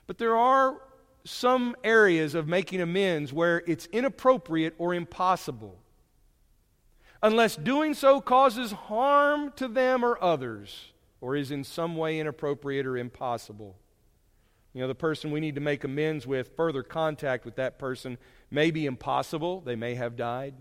But 0.07 0.19
there 0.19 0.37
are 0.37 0.81
some 1.25 1.75
areas 1.83 2.37
of 2.37 2.47
making 2.47 2.81
amends 2.81 3.33
where 3.33 3.65
it's 3.67 3.87
inappropriate 3.87 4.75
or 4.79 4.95
impossible 4.95 5.82
unless 7.23 7.57
doing 7.57 7.95
so 7.95 8.21
causes 8.21 8.73
harm 8.73 9.53
to 9.57 9.69
them 9.69 10.05
or 10.05 10.23
others, 10.23 10.93
or 11.21 11.37
is 11.37 11.51
in 11.51 11.65
some 11.65 11.97
way 11.97 12.19
inappropriate 12.19 12.85
or 12.87 12.97
impossible. 12.97 13.77
You 14.75 14.81
know, 14.81 14.89
the 14.89 14.95
person 14.95 15.31
we 15.31 15.41
need 15.41 15.55
to 15.55 15.61
make 15.61 15.85
amends 15.85 16.27
with, 16.27 16.57
further 16.57 16.83
contact 16.83 17.45
with 17.45 17.57
that 17.57 17.79
person 17.79 18.19
may 18.51 18.71
be 18.71 18.87
impossible. 18.87 19.61
They 19.61 19.77
may 19.77 19.95
have 19.95 20.17
died. 20.17 20.55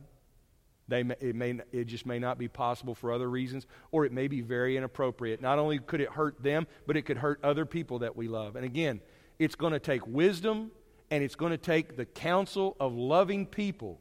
They 0.88 1.04
may, 1.04 1.16
it, 1.22 1.36
may, 1.36 1.60
it 1.72 1.86
just 1.86 2.06
may 2.06 2.20
not 2.20 2.38
be 2.38 2.50
possible 2.50 2.94
for 2.94 3.14
other 3.14 3.30
reasons, 3.30 3.66
or 3.92 4.06
it 4.06 4.12
may 4.12 4.28
be 4.28 4.42
very 4.42 4.76
inappropriate. 4.76 5.42
Not 5.42 5.58
only 5.58 5.80
could 5.80 6.02
it 6.02 6.10
hurt 6.10 6.44
them, 6.44 6.68
but 6.86 6.98
it 6.98 7.04
could 7.04 7.18
hurt 7.18 7.40
other 7.44 7.66
people 7.66 8.00
that 8.00 8.18
we 8.18 8.28
love. 8.28 8.58
And 8.58 8.66
again, 8.66 9.00
It's 9.42 9.56
going 9.56 9.74
to 9.74 9.80
take 9.80 10.06
wisdom, 10.06 10.70
and 11.10 11.24
it's 11.24 11.34
going 11.34 11.50
to 11.50 11.58
take 11.58 11.98
the 11.98 12.06
counsel 12.06 12.78
of 12.80 12.94
loving 12.94 13.48
people 13.48 14.00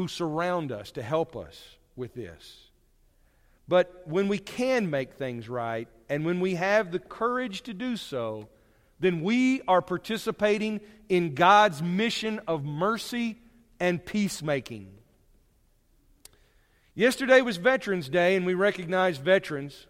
who 0.00 0.08
surround 0.08 0.72
us 0.72 0.92
to 0.92 1.02
help 1.02 1.36
us 1.36 1.76
with 1.94 2.14
this. 2.14 2.70
But 3.68 4.00
when 4.06 4.28
we 4.28 4.38
can 4.38 4.88
make 4.88 5.12
things 5.12 5.46
right, 5.46 5.88
and 6.08 6.24
when 6.24 6.40
we 6.40 6.54
have 6.54 6.90
the 6.90 6.98
courage 6.98 7.60
to 7.64 7.74
do 7.74 7.98
so, 7.98 8.48
then 8.98 9.20
we 9.20 9.60
are 9.68 9.82
participating 9.82 10.80
in 11.10 11.34
God's 11.34 11.82
mission 11.82 12.40
of 12.48 12.64
mercy 12.64 13.36
and 13.78 14.02
peacemaking. 14.02 14.88
Yesterday 16.94 17.42
was 17.42 17.58
Veterans 17.58 18.08
Day, 18.08 18.36
and 18.36 18.46
we 18.46 18.54
recognize 18.54 19.18
veterans. 19.18 19.86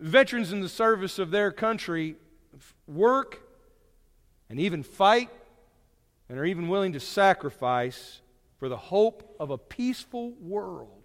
Veterans 0.00 0.54
in 0.54 0.62
the 0.62 0.70
service 0.70 1.18
of 1.18 1.30
their 1.30 1.52
country 1.52 2.16
work 2.86 3.42
and 4.48 4.58
even 4.58 4.82
fight 4.82 5.28
and 6.28 6.38
are 6.38 6.44
even 6.44 6.68
willing 6.68 6.92
to 6.92 7.00
sacrifice 7.00 8.20
for 8.58 8.68
the 8.68 8.76
hope 8.76 9.36
of 9.40 9.50
a 9.50 9.58
peaceful 9.58 10.32
world. 10.40 11.02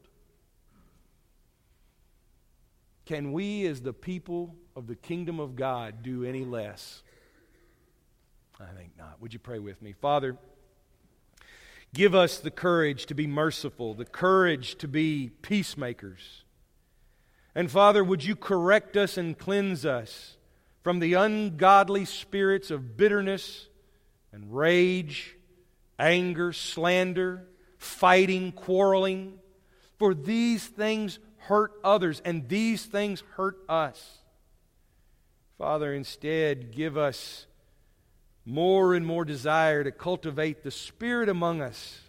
Can 3.05 3.31
we, 3.31 3.65
as 3.67 3.81
the 3.81 3.93
people 3.93 4.55
of 4.75 4.87
the 4.87 4.95
kingdom 4.95 5.39
of 5.39 5.55
God, 5.55 6.03
do 6.03 6.23
any 6.23 6.45
less? 6.45 7.03
I 8.59 8.73
think 8.77 8.91
not. 8.97 9.21
Would 9.21 9.33
you 9.33 9.39
pray 9.39 9.59
with 9.59 9.81
me? 9.81 9.93
Father, 9.93 10.37
give 11.93 12.15
us 12.15 12.37
the 12.37 12.51
courage 12.51 13.05
to 13.07 13.13
be 13.13 13.27
merciful, 13.27 13.93
the 13.93 14.05
courage 14.05 14.75
to 14.75 14.87
be 14.87 15.31
peacemakers. 15.41 16.43
And 17.55 17.69
Father, 17.69 18.03
would 18.03 18.23
you 18.23 18.35
correct 18.35 18.97
us 18.97 19.17
and 19.17 19.37
cleanse 19.37 19.85
us 19.85 20.37
from 20.81 20.99
the 20.99 21.13
ungodly 21.13 22.05
spirits 22.05 22.71
of 22.71 22.97
bitterness 22.97 23.67
and 24.33 24.53
rage, 24.53 25.37
anger, 25.97 26.51
slander, 26.51 27.47
fighting, 27.77 28.51
quarreling? 28.51 29.39
For 29.97 30.13
these 30.13 30.65
things 30.65 31.19
hurt 31.37 31.71
others, 31.83 32.21
and 32.25 32.49
these 32.49 32.85
things 32.85 33.23
hurt 33.35 33.59
us. 33.69 34.17
Father, 35.57 35.93
instead, 35.93 36.71
give 36.71 36.97
us 36.97 37.45
more 38.45 38.93
and 38.95 39.05
more 39.05 39.23
desire 39.23 39.83
to 39.83 39.91
cultivate 39.91 40.63
the 40.63 40.71
Spirit 40.71 41.29
among 41.29 41.61
us 41.61 42.01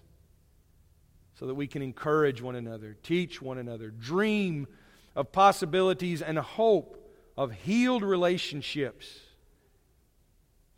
so 1.38 1.46
that 1.46 1.54
we 1.54 1.66
can 1.66 1.82
encourage 1.82 2.40
one 2.40 2.56
another, 2.56 2.96
teach 3.02 3.42
one 3.42 3.58
another, 3.58 3.90
dream 3.90 4.66
of 5.14 5.30
possibilities 5.30 6.22
and 6.22 6.38
hope 6.38 7.00
of 7.36 7.52
healed 7.52 8.02
relationships. 8.02 9.20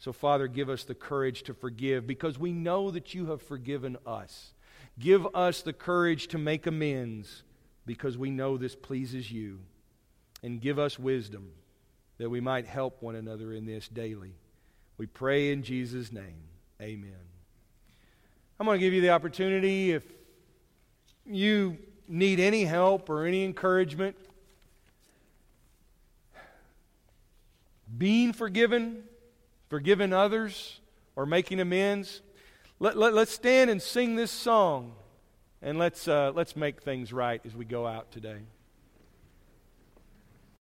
So, 0.07 0.13
Father, 0.13 0.47
give 0.47 0.71
us 0.71 0.85
the 0.85 0.95
courage 0.95 1.43
to 1.43 1.53
forgive 1.53 2.07
because 2.07 2.39
we 2.39 2.53
know 2.53 2.93
that 2.93 3.13
you 3.13 3.27
have 3.27 3.43
forgiven 3.43 3.97
us. 4.07 4.53
Give 5.01 5.27
us 5.35 5.63
the 5.63 5.73
courage 5.73 6.29
to 6.29 6.39
make 6.39 6.69
amends 6.69 7.43
because 7.87 8.17
we 8.17 8.31
know 8.31 8.57
this 8.57 8.77
pleases 8.77 9.33
you. 9.33 9.59
And 10.45 10.61
give 10.61 10.79
us 10.79 10.97
wisdom 10.97 11.51
that 12.19 12.31
we 12.31 12.41
might 12.41 12.67
help 12.67 13.03
one 13.03 13.17
another 13.17 13.53
in 13.53 13.67
this 13.67 13.89
daily. 13.89 14.37
We 14.97 15.07
pray 15.07 15.51
in 15.51 15.65
Jesus' 15.65 16.13
name. 16.13 16.45
Amen. 16.81 17.19
I'm 18.61 18.67
going 18.67 18.79
to 18.79 18.87
give 18.87 18.95
you 18.95 19.01
the 19.01 19.11
opportunity 19.11 19.91
if 19.91 20.05
you 21.25 21.79
need 22.07 22.39
any 22.39 22.65
help 22.65 23.11
or 23.11 23.25
any 23.25 23.45
encouragement, 23.45 24.15
being 27.99 28.33
forgiven, 28.33 29.03
forgiving 29.69 30.13
others, 30.13 30.81
or 31.17 31.27
making 31.27 31.61
amends, 31.61 32.21
let, 32.79 32.97
let, 32.97 33.15
us 33.15 33.31
stand 33.31 33.71
and 33.71 33.81
sing 33.81 34.17
this 34.17 34.31
song. 34.31 34.93
And 35.63 35.79
let's, 35.79 36.07
uh, 36.07 36.33
let's 36.35 36.55
make 36.55 36.83
things 36.83 37.13
right 37.13 37.41
as 37.45 37.57
we 37.57 37.65
go 37.65 37.87
out 37.87 38.13
today. 38.13 38.41